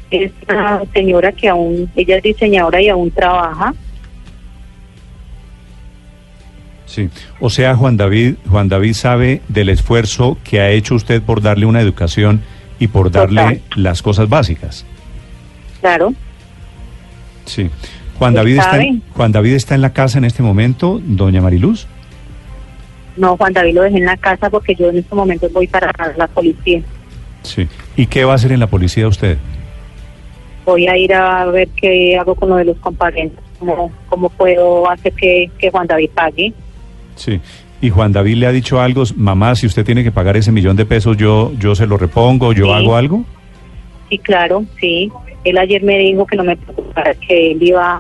es 0.09 0.31
una 0.47 0.81
señora 0.93 1.31
que 1.31 1.49
aún, 1.49 1.89
ella 1.95 2.17
es 2.17 2.23
diseñadora 2.23 2.81
y 2.81 2.89
aún 2.89 3.11
trabaja. 3.11 3.73
Sí. 6.85 7.09
O 7.39 7.49
sea, 7.49 7.75
Juan 7.75 7.95
David, 7.95 8.35
Juan 8.49 8.67
David 8.67 8.93
sabe 8.93 9.41
del 9.47 9.69
esfuerzo 9.69 10.37
que 10.43 10.59
ha 10.59 10.71
hecho 10.71 10.95
usted 10.95 11.21
por 11.21 11.41
darle 11.41 11.65
una 11.65 11.79
educación 11.79 12.41
y 12.79 12.87
por 12.87 13.11
darle 13.11 13.41
Total. 13.41 13.61
las 13.75 14.01
cosas 14.01 14.27
básicas. 14.27 14.85
Claro, 15.79 16.13
Sí. 17.45 17.69
Juan 18.17 18.33
David 18.35 18.59
está 18.59 18.81
en, 18.81 19.01
Juan 19.15 19.31
David 19.31 19.53
está 19.53 19.73
en 19.75 19.81
la 19.81 19.93
casa 19.93 20.19
en 20.19 20.25
este 20.25 20.43
momento, 20.43 21.01
doña 21.03 21.41
Mariluz. 21.41 21.87
No, 23.21 23.37
Juan 23.37 23.53
David 23.53 23.75
lo 23.75 23.83
dejé 23.83 23.97
en 23.99 24.05
la 24.05 24.17
casa 24.17 24.49
porque 24.49 24.73
yo 24.75 24.89
en 24.89 24.97
estos 24.97 25.15
momentos 25.15 25.53
voy 25.53 25.67
para 25.67 25.91
la 26.17 26.27
policía. 26.27 26.81
Sí. 27.43 27.67
¿Y 27.95 28.07
qué 28.07 28.25
va 28.25 28.33
a 28.33 28.35
hacer 28.35 28.51
en 28.51 28.59
la 28.59 28.67
policía 28.67 29.07
usted? 29.07 29.37
Voy 30.65 30.87
a 30.87 30.97
ir 30.97 31.13
a 31.13 31.45
ver 31.45 31.69
qué 31.79 32.17
hago 32.17 32.35
con 32.35 32.49
lo 32.49 32.55
de 32.55 32.65
los 32.65 32.77
compadres, 32.77 33.31
cómo, 33.59 33.91
cómo 34.09 34.29
puedo 34.29 34.89
hacer 34.89 35.13
que, 35.13 35.49
que 35.57 35.69
Juan 35.71 35.87
David 35.87 36.09
pague. 36.13 36.53
Sí. 37.15 37.39
Y 37.81 37.89
Juan 37.89 38.11
David 38.11 38.35
le 38.35 38.45
ha 38.47 38.51
dicho 38.51 38.79
algo, 38.79 39.03
mamá, 39.15 39.55
si 39.55 39.65
usted 39.65 39.83
tiene 39.85 40.03
que 40.03 40.11
pagar 40.11 40.37
ese 40.37 40.51
millón 40.51 40.75
de 40.75 40.85
pesos, 40.85 41.17
yo, 41.17 41.51
yo 41.57 41.73
se 41.73 41.87
lo 41.87 41.97
repongo, 41.97 42.53
yo 42.53 42.65
Sí. 42.65 42.71
hago 42.71 42.95
algo. 42.95 43.23
Sí, 44.09 44.17
claro, 44.19 44.63
sí. 44.79 45.11
Él 45.43 45.57
ayer 45.57 45.81
me 45.83 45.97
dijo 45.97 46.25
que 46.27 46.35
no 46.37 46.43
me 46.43 46.55
preocupara, 46.57 47.15
que 47.15 47.51
él 47.53 47.63
iba 47.63 47.99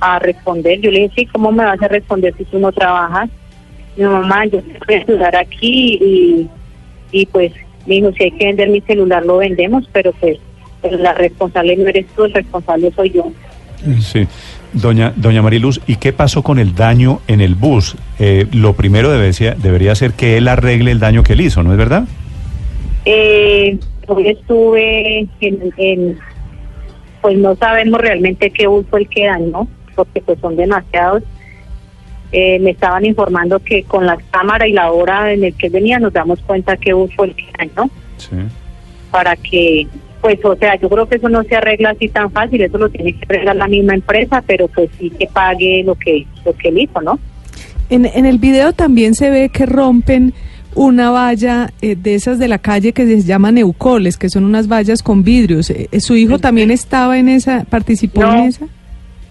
a 0.00 0.18
responder. 0.18 0.80
Yo 0.80 0.90
le 0.90 1.00
dije, 1.00 1.12
sí, 1.16 1.26
¿cómo 1.26 1.52
me 1.52 1.64
vas 1.64 1.82
a 1.82 1.88
responder 1.88 2.34
si 2.38 2.44
tú 2.44 2.58
no 2.58 2.72
trabajas? 2.72 3.28
Mi 3.96 4.04
mamá, 4.04 4.44
yo 4.46 4.60
te 4.62 4.78
voy 4.86 4.94
a 4.96 5.02
ayudar 5.02 5.36
aquí 5.36 5.98
y, 6.00 6.48
y 7.12 7.26
pues 7.26 7.52
me 7.86 7.94
dijo, 7.96 8.12
si 8.12 8.24
hay 8.24 8.30
que 8.32 8.46
vender 8.46 8.68
mi 8.68 8.80
celular, 8.82 9.24
lo 9.26 9.38
vendemos, 9.38 9.88
pero 9.92 10.12
pues, 10.20 10.38
la 10.82 11.12
responsable 11.14 11.76
no 11.76 11.88
eres 11.88 12.06
tú, 12.16 12.24
el 12.24 12.32
responsable 12.32 12.92
soy 12.94 13.10
yo. 13.10 13.32
Sí. 14.00 14.26
Doña, 14.72 15.12
doña 15.16 15.42
Mariluz, 15.42 15.80
¿y 15.88 15.96
qué 15.96 16.12
pasó 16.12 16.42
con 16.44 16.60
el 16.60 16.74
daño 16.76 17.20
en 17.26 17.40
el 17.40 17.56
bus? 17.56 17.96
Eh, 18.20 18.46
lo 18.52 18.74
primero 18.74 19.10
debería, 19.10 19.54
debería 19.54 19.94
ser 19.96 20.12
que 20.12 20.36
él 20.36 20.46
arregle 20.46 20.92
el 20.92 21.00
daño 21.00 21.24
que 21.24 21.32
él 21.32 21.40
hizo, 21.40 21.62
¿no 21.64 21.72
es 21.72 21.78
verdad? 21.78 22.04
Eh, 23.04 23.78
hoy 24.06 24.28
estuve 24.28 25.20
en, 25.40 25.72
en- 25.76 26.18
pues 27.20 27.36
no 27.36 27.54
sabemos 27.56 28.00
realmente 28.00 28.50
qué 28.50 28.66
bus 28.66 28.86
fue 28.88 29.00
el 29.00 29.08
que 29.08 29.26
dañó, 29.26 29.66
porque 29.96 30.20
pues 30.22 30.38
son 30.40 30.56
demasiados. 30.56 31.22
Eh, 32.32 32.58
me 32.60 32.70
estaban 32.70 33.04
informando 33.04 33.58
que 33.58 33.82
con 33.82 34.06
la 34.06 34.16
cámara 34.30 34.68
y 34.68 34.72
la 34.72 34.92
hora 34.92 35.32
en 35.32 35.42
el 35.44 35.54
que 35.54 35.68
venía 35.68 35.98
nos 35.98 36.12
damos 36.12 36.38
cuenta 36.40 36.76
bus 36.94 37.10
fue 37.16 37.26
el 37.26 37.34
que 37.34 37.44
dañó, 37.58 37.90
Sí. 38.18 38.36
para 39.10 39.34
que, 39.36 39.86
pues 40.20 40.38
o 40.44 40.54
sea, 40.54 40.78
yo 40.78 40.88
creo 40.88 41.08
que 41.08 41.16
eso 41.16 41.28
no 41.28 41.42
se 41.42 41.56
arregla 41.56 41.90
así 41.90 42.08
tan 42.08 42.30
fácil, 42.30 42.60
eso 42.62 42.78
lo 42.78 42.88
tiene 42.88 43.14
que 43.14 43.24
arreglar 43.28 43.56
la 43.56 43.66
misma 43.66 43.94
empresa, 43.94 44.42
pero 44.46 44.68
pues 44.68 44.90
sí 44.98 45.10
que 45.10 45.26
pague 45.26 45.82
lo 45.84 45.94
que, 45.96 46.24
lo 46.44 46.52
que 46.54 46.68
él 46.68 46.78
hizo, 46.78 47.00
¿no? 47.00 47.18
En, 47.88 48.04
en 48.06 48.26
el 48.26 48.38
video 48.38 48.72
también 48.72 49.14
se 49.14 49.30
ve 49.30 49.48
que 49.48 49.66
rompen 49.66 50.32
una 50.76 51.10
valla 51.10 51.72
eh, 51.82 51.96
de 51.96 52.14
esas 52.14 52.38
de 52.38 52.46
la 52.46 52.58
calle 52.58 52.92
que 52.92 53.04
se 53.04 53.22
llaman 53.22 53.58
eucoles, 53.58 54.16
que 54.16 54.30
son 54.30 54.44
unas 54.44 54.68
vallas 54.68 55.02
con 55.02 55.24
vidrios. 55.24 55.68
Eh, 55.70 55.88
eh, 55.90 56.00
¿Su 56.00 56.14
hijo 56.14 56.38
también 56.38 56.70
estaba 56.70 57.18
en 57.18 57.28
esa, 57.28 57.64
participó 57.68 58.20
No. 58.22 58.32
en 58.34 58.44
esa? 58.44 58.66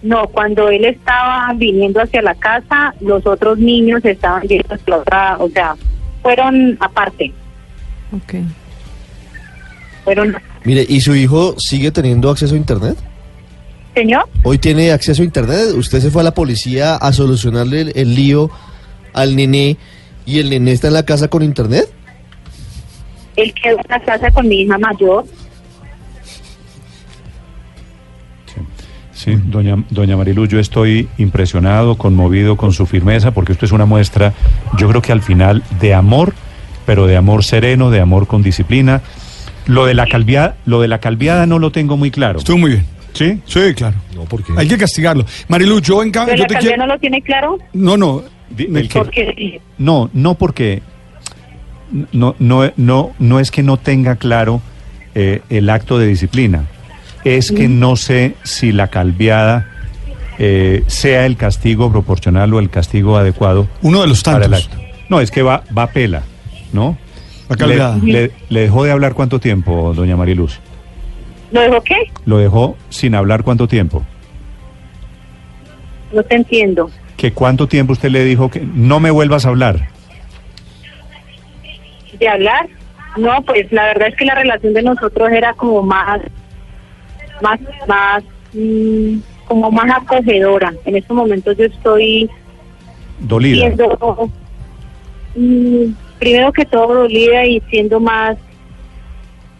No, 0.02 0.26
cuando 0.28 0.68
él 0.70 0.84
estaba 0.86 1.52
viniendo 1.54 2.00
hacia 2.00 2.22
la 2.22 2.34
casa, 2.34 2.94
los 3.00 3.26
otros 3.26 3.58
niños 3.58 4.02
estaban 4.04 4.42
yendo 4.48 4.74
hacia 4.74 4.84
la 4.86 4.96
otra, 4.98 5.36
o 5.38 5.48
sea, 5.50 5.76
fueron 6.22 6.76
aparte, 6.80 7.32
Ok. 8.16 8.34
fueron, 10.04 10.36
Mire, 10.64 10.84
¿y 10.88 11.00
su 11.00 11.14
hijo 11.14 11.54
sigue 11.58 11.90
teniendo 11.90 12.30
acceso 12.30 12.54
a 12.54 12.58
Internet? 12.58 12.96
señor, 13.94 14.24
Hoy 14.44 14.56
tiene 14.58 14.92
acceso 14.92 15.20
a 15.22 15.24
Internet. 15.24 15.74
Usted 15.76 16.00
se 16.00 16.10
fue 16.10 16.22
a 16.22 16.24
la 16.24 16.32
policía 16.34 16.96
a 16.96 17.12
solucionarle 17.12 17.80
el, 17.82 17.92
el 17.96 18.14
lío 18.14 18.50
al 19.12 19.34
nené 19.36 19.76
y 20.24 20.38
el 20.38 20.48
nené 20.50 20.72
está 20.72 20.88
en 20.88 20.94
la 20.94 21.02
casa 21.04 21.28
con 21.28 21.42
Internet. 21.42 21.86
él 23.36 23.52
quedó 23.62 23.76
en 23.78 23.84
la 23.88 24.00
casa 24.00 24.30
con 24.30 24.48
mi 24.48 24.62
hija 24.62 24.78
mayor, 24.78 25.24
Sí, 29.22 29.36
doña, 29.44 29.76
doña 29.90 30.16
Mariluz, 30.16 30.48
yo 30.48 30.58
estoy 30.58 31.08
impresionado, 31.18 31.96
conmovido 31.98 32.56
con 32.56 32.72
su 32.72 32.86
firmeza, 32.86 33.32
porque 33.32 33.52
esto 33.52 33.66
es 33.66 33.72
una 33.72 33.84
muestra, 33.84 34.32
yo 34.78 34.88
creo 34.88 35.02
que 35.02 35.12
al 35.12 35.20
final, 35.20 35.62
de 35.78 35.92
amor, 35.92 36.32
pero 36.86 37.06
de 37.06 37.18
amor 37.18 37.44
sereno, 37.44 37.90
de 37.90 38.00
amor 38.00 38.26
con 38.26 38.42
disciplina. 38.42 39.02
Lo 39.66 39.84
de 39.84 39.92
la 39.92 40.06
calviada, 40.06 40.56
lo 40.64 40.80
de 40.80 40.88
la 40.88 41.00
calviada 41.00 41.44
no 41.44 41.58
lo 41.58 41.70
tengo 41.70 41.98
muy 41.98 42.10
claro. 42.10 42.38
Estuvo 42.38 42.56
muy 42.56 42.70
bien. 42.70 42.86
¿Sí? 43.12 43.40
Sí, 43.44 43.74
claro. 43.74 43.96
No, 44.14 44.22
porque 44.24 44.54
Hay 44.56 44.66
que 44.66 44.78
castigarlo. 44.78 45.26
Marilu, 45.48 45.80
yo 45.80 46.02
en 46.02 46.10
cambio, 46.12 46.34
pero 46.34 46.48
yo 46.48 46.54
la 46.54 46.60
te 46.60 46.66
quiero... 46.66 46.76
no 46.78 46.86
lo 46.94 46.98
tiene 46.98 47.20
claro, 47.20 47.58
No, 47.74 47.96
no. 47.98 48.22
El 48.56 48.88
que- 48.88 49.60
No, 49.76 50.08
no 50.14 50.34
porque 50.34 50.82
no, 52.12 52.34
no, 52.38 52.70
no, 52.76 53.12
no 53.18 53.38
es 53.40 53.50
que 53.50 53.62
no 53.62 53.76
tenga 53.76 54.16
claro 54.16 54.62
eh, 55.14 55.42
el 55.50 55.68
acto 55.70 55.98
de 55.98 56.06
disciplina, 56.06 56.64
es 57.24 57.52
que 57.52 57.68
no 57.68 57.96
sé 57.96 58.34
si 58.42 58.72
la 58.72 58.88
calviada 58.88 59.66
eh, 60.38 60.84
sea 60.86 61.26
el 61.26 61.36
castigo 61.36 61.90
proporcional 61.92 62.52
o 62.54 62.58
el 62.58 62.70
castigo 62.70 63.16
adecuado 63.18 63.68
Uno 63.82 64.00
de 64.00 64.06
los 64.08 64.22
para 64.22 64.44
el 64.46 64.50
tantos. 64.50 64.66
acto. 64.68 64.78
No, 65.08 65.20
es 65.20 65.30
que 65.30 65.42
va, 65.42 65.62
va 65.76 65.82
a 65.84 65.86
pela, 65.88 66.22
¿no? 66.72 66.96
La 67.48 67.56
calviada. 67.56 67.96
Le, 68.02 68.12
le- 68.12 68.30
le 68.48 68.60
dejó 68.60 68.84
de 68.84 68.92
hablar 68.92 69.14
cuánto 69.14 69.38
tiempo, 69.40 69.92
doña 69.94 70.16
Mariluz? 70.16 70.60
¿lo 71.52 71.60
dejó 71.62 71.80
qué? 71.82 71.96
Lo 72.26 72.38
dejó 72.38 72.76
sin 72.90 73.14
hablar 73.16 73.42
cuánto 73.42 73.66
tiempo. 73.66 74.04
No 76.12 76.22
te 76.22 76.36
entiendo. 76.36 76.90
¿Que 77.16 77.32
cuánto 77.32 77.66
tiempo 77.66 77.92
usted 77.92 78.08
le 78.10 78.24
dijo 78.24 78.50
que 78.50 78.60
no 78.60 79.00
me 79.00 79.10
vuelvas 79.10 79.44
a 79.46 79.48
hablar? 79.48 79.88
de 82.18 82.28
hablar. 82.28 82.66
No, 83.16 83.42
pues 83.42 83.70
la 83.72 83.84
verdad 83.86 84.08
es 84.08 84.16
que 84.16 84.24
la 84.24 84.34
relación 84.34 84.72
de 84.74 84.82
nosotros 84.82 85.30
era 85.32 85.54
como 85.54 85.82
más, 85.82 86.20
más, 87.42 87.60
más, 87.86 88.22
mm, 88.52 89.18
como 89.46 89.70
más 89.70 89.90
acogedora. 89.96 90.72
En 90.84 90.96
estos 90.96 91.16
momentos 91.16 91.56
yo 91.56 91.64
estoy 91.64 92.30
Dolida. 93.20 93.66
siendo, 93.66 94.30
mm, 95.34 95.84
primero 96.18 96.52
que 96.52 96.64
todo 96.64 96.94
dolida 96.94 97.44
y 97.46 97.60
siendo 97.70 98.00
más, 98.00 98.36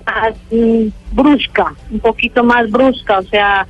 más 0.06 0.34
mm, 0.50 0.88
brusca, 1.12 1.74
un 1.90 2.00
poquito 2.00 2.44
más 2.44 2.70
brusca. 2.70 3.18
O 3.18 3.22
sea, 3.24 3.66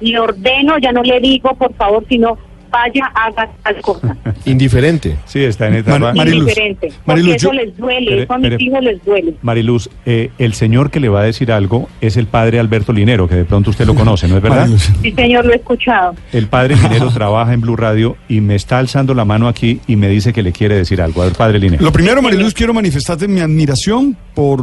le 0.00 0.18
ordeno, 0.18 0.78
ya 0.78 0.92
no 0.92 1.02
le 1.02 1.20
digo 1.20 1.54
por 1.54 1.72
favor, 1.74 2.04
sino 2.08 2.36
vaya, 2.72 3.04
haga 3.14 3.48
tal 3.62 3.80
cosa. 3.82 4.16
indiferente. 4.46 5.16
Sí, 5.26 5.44
está 5.44 5.68
en 5.68 5.74
etapa. 5.74 5.98
Mar- 5.98 6.16
Mariluz, 6.16 6.42
Indiferente. 6.42 6.88
Porque 6.88 7.02
Mariluz, 7.06 7.34
eso 7.36 7.52
yo- 7.52 7.52
les 7.52 7.76
duele, 7.76 8.22
eso 8.22 8.32
a 8.32 8.38
mis 8.38 8.60
hijos 8.60 8.82
les 8.82 9.04
duele. 9.04 9.34
Mariluz, 9.42 9.88
eh, 10.06 10.30
el 10.38 10.54
señor 10.54 10.90
que 10.90 10.98
le 11.00 11.08
va 11.08 11.20
a 11.20 11.24
decir 11.24 11.52
algo 11.52 11.88
es 12.00 12.16
el 12.16 12.26
padre 12.26 12.58
Alberto 12.58 12.92
Linero, 12.92 13.28
que 13.28 13.34
de 13.36 13.44
pronto 13.44 13.70
usted 13.70 13.86
lo 13.86 13.94
conoce, 13.94 14.26
¿no 14.28 14.36
es 14.38 14.42
verdad? 14.42 14.60
Mariluz. 14.62 14.90
Sí, 15.02 15.12
señor, 15.12 15.44
lo 15.46 15.52
he 15.52 15.56
escuchado. 15.56 16.14
El 16.32 16.46
padre 16.48 16.76
Linero 16.76 17.10
trabaja 17.14 17.52
en 17.52 17.60
Blue 17.60 17.76
Radio 17.76 18.16
y 18.28 18.40
me 18.40 18.54
está 18.54 18.78
alzando 18.78 19.14
la 19.14 19.24
mano 19.24 19.48
aquí 19.48 19.80
y 19.86 19.96
me 19.96 20.08
dice 20.08 20.32
que 20.32 20.42
le 20.42 20.52
quiere 20.52 20.74
decir 20.76 21.00
algo. 21.02 21.22
A 21.22 21.26
ver, 21.26 21.34
padre 21.34 21.58
Linero. 21.58 21.82
Lo 21.84 21.92
primero, 21.92 22.22
Mariluz, 22.22 22.54
quiero 22.54 22.72
manifestarte 22.74 23.28
mi 23.28 23.40
admiración 23.40 24.16
por 24.34 24.62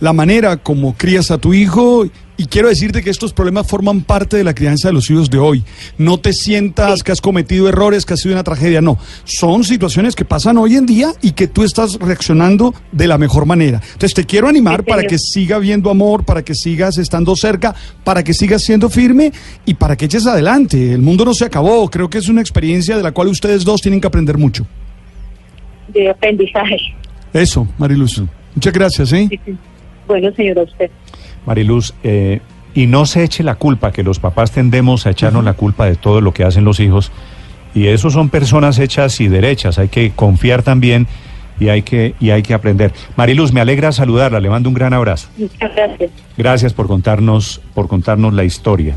la 0.00 0.12
manera 0.12 0.56
como 0.56 0.94
crías 0.96 1.30
a 1.30 1.38
tu 1.38 1.52
hijo 1.54 2.06
Y 2.40 2.46
quiero 2.46 2.70
decirte 2.70 3.02
que 3.02 3.10
estos 3.10 3.34
problemas 3.34 3.66
forman 3.66 4.00
parte 4.00 4.38
de 4.38 4.44
la 4.44 4.54
crianza 4.54 4.88
de 4.88 4.94
los 4.94 5.10
hijos 5.10 5.28
de 5.28 5.36
hoy. 5.36 5.62
No 5.98 6.16
te 6.16 6.32
sientas 6.32 7.02
que 7.02 7.12
has 7.12 7.20
cometido 7.20 7.68
errores, 7.68 8.06
que 8.06 8.14
ha 8.14 8.16
sido 8.16 8.32
una 8.34 8.42
tragedia, 8.42 8.80
no. 8.80 8.96
Son 9.24 9.62
situaciones 9.62 10.16
que 10.16 10.24
pasan 10.24 10.56
hoy 10.56 10.76
en 10.76 10.86
día 10.86 11.12
y 11.20 11.32
que 11.32 11.48
tú 11.48 11.64
estás 11.64 11.98
reaccionando 12.00 12.72
de 12.92 13.08
la 13.08 13.18
mejor 13.18 13.44
manera. 13.44 13.82
Entonces 13.92 14.14
te 14.14 14.24
quiero 14.24 14.48
animar 14.48 14.84
para 14.84 15.02
que 15.02 15.18
siga 15.18 15.58
viendo 15.58 15.90
amor, 15.90 16.24
para 16.24 16.42
que 16.42 16.54
sigas 16.54 16.96
estando 16.96 17.36
cerca, 17.36 17.74
para 18.04 18.24
que 18.24 18.32
sigas 18.32 18.62
siendo 18.62 18.88
firme 18.88 19.32
y 19.66 19.74
para 19.74 19.94
que 19.94 20.06
eches 20.06 20.26
adelante. 20.26 20.94
El 20.94 21.02
mundo 21.02 21.26
no 21.26 21.34
se 21.34 21.44
acabó. 21.44 21.90
Creo 21.90 22.08
que 22.08 22.16
es 22.16 22.30
una 22.30 22.40
experiencia 22.40 22.96
de 22.96 23.02
la 23.02 23.12
cual 23.12 23.28
ustedes 23.28 23.66
dos 23.66 23.82
tienen 23.82 24.00
que 24.00 24.06
aprender 24.06 24.38
mucho. 24.38 24.66
De 25.88 26.08
aprendizaje. 26.08 26.78
Eso, 27.34 27.68
Mariluz. 27.76 28.22
Muchas 28.54 28.72
gracias, 28.72 29.12
¿eh? 29.12 29.26
Sí, 29.28 29.38
sí. 29.44 29.58
Bueno, 30.08 30.32
señor, 30.32 30.60
a 30.60 30.62
usted. 30.62 30.90
Mariluz, 31.46 31.94
eh, 32.02 32.40
y 32.74 32.86
no 32.86 33.06
se 33.06 33.24
eche 33.24 33.42
la 33.42 33.56
culpa, 33.56 33.92
que 33.92 34.02
los 34.02 34.18
papás 34.18 34.52
tendemos 34.52 35.06
a 35.06 35.10
echarnos 35.10 35.44
la 35.44 35.54
culpa 35.54 35.86
de 35.86 35.96
todo 35.96 36.20
lo 36.20 36.32
que 36.32 36.44
hacen 36.44 36.64
los 36.64 36.80
hijos. 36.80 37.10
Y 37.74 37.86
eso 37.86 38.10
son 38.10 38.28
personas 38.28 38.78
hechas 38.78 39.20
y 39.20 39.28
derechas. 39.28 39.78
Hay 39.78 39.88
que 39.88 40.10
confiar 40.10 40.62
también 40.62 41.06
y 41.58 41.68
hay 41.68 41.82
que, 41.82 42.14
y 42.18 42.30
hay 42.30 42.42
que 42.42 42.54
aprender. 42.54 42.92
Mariluz, 43.16 43.52
me 43.52 43.60
alegra 43.60 43.92
saludarla. 43.92 44.40
Le 44.40 44.50
mando 44.50 44.68
un 44.68 44.74
gran 44.74 44.92
abrazo. 44.92 45.28
Muchas 45.36 45.74
gracias. 45.74 46.10
Gracias 46.36 46.72
por 46.72 46.86
contarnos, 46.86 47.60
por 47.74 47.86
contarnos 47.86 48.34
la 48.34 48.44
historia. 48.44 48.96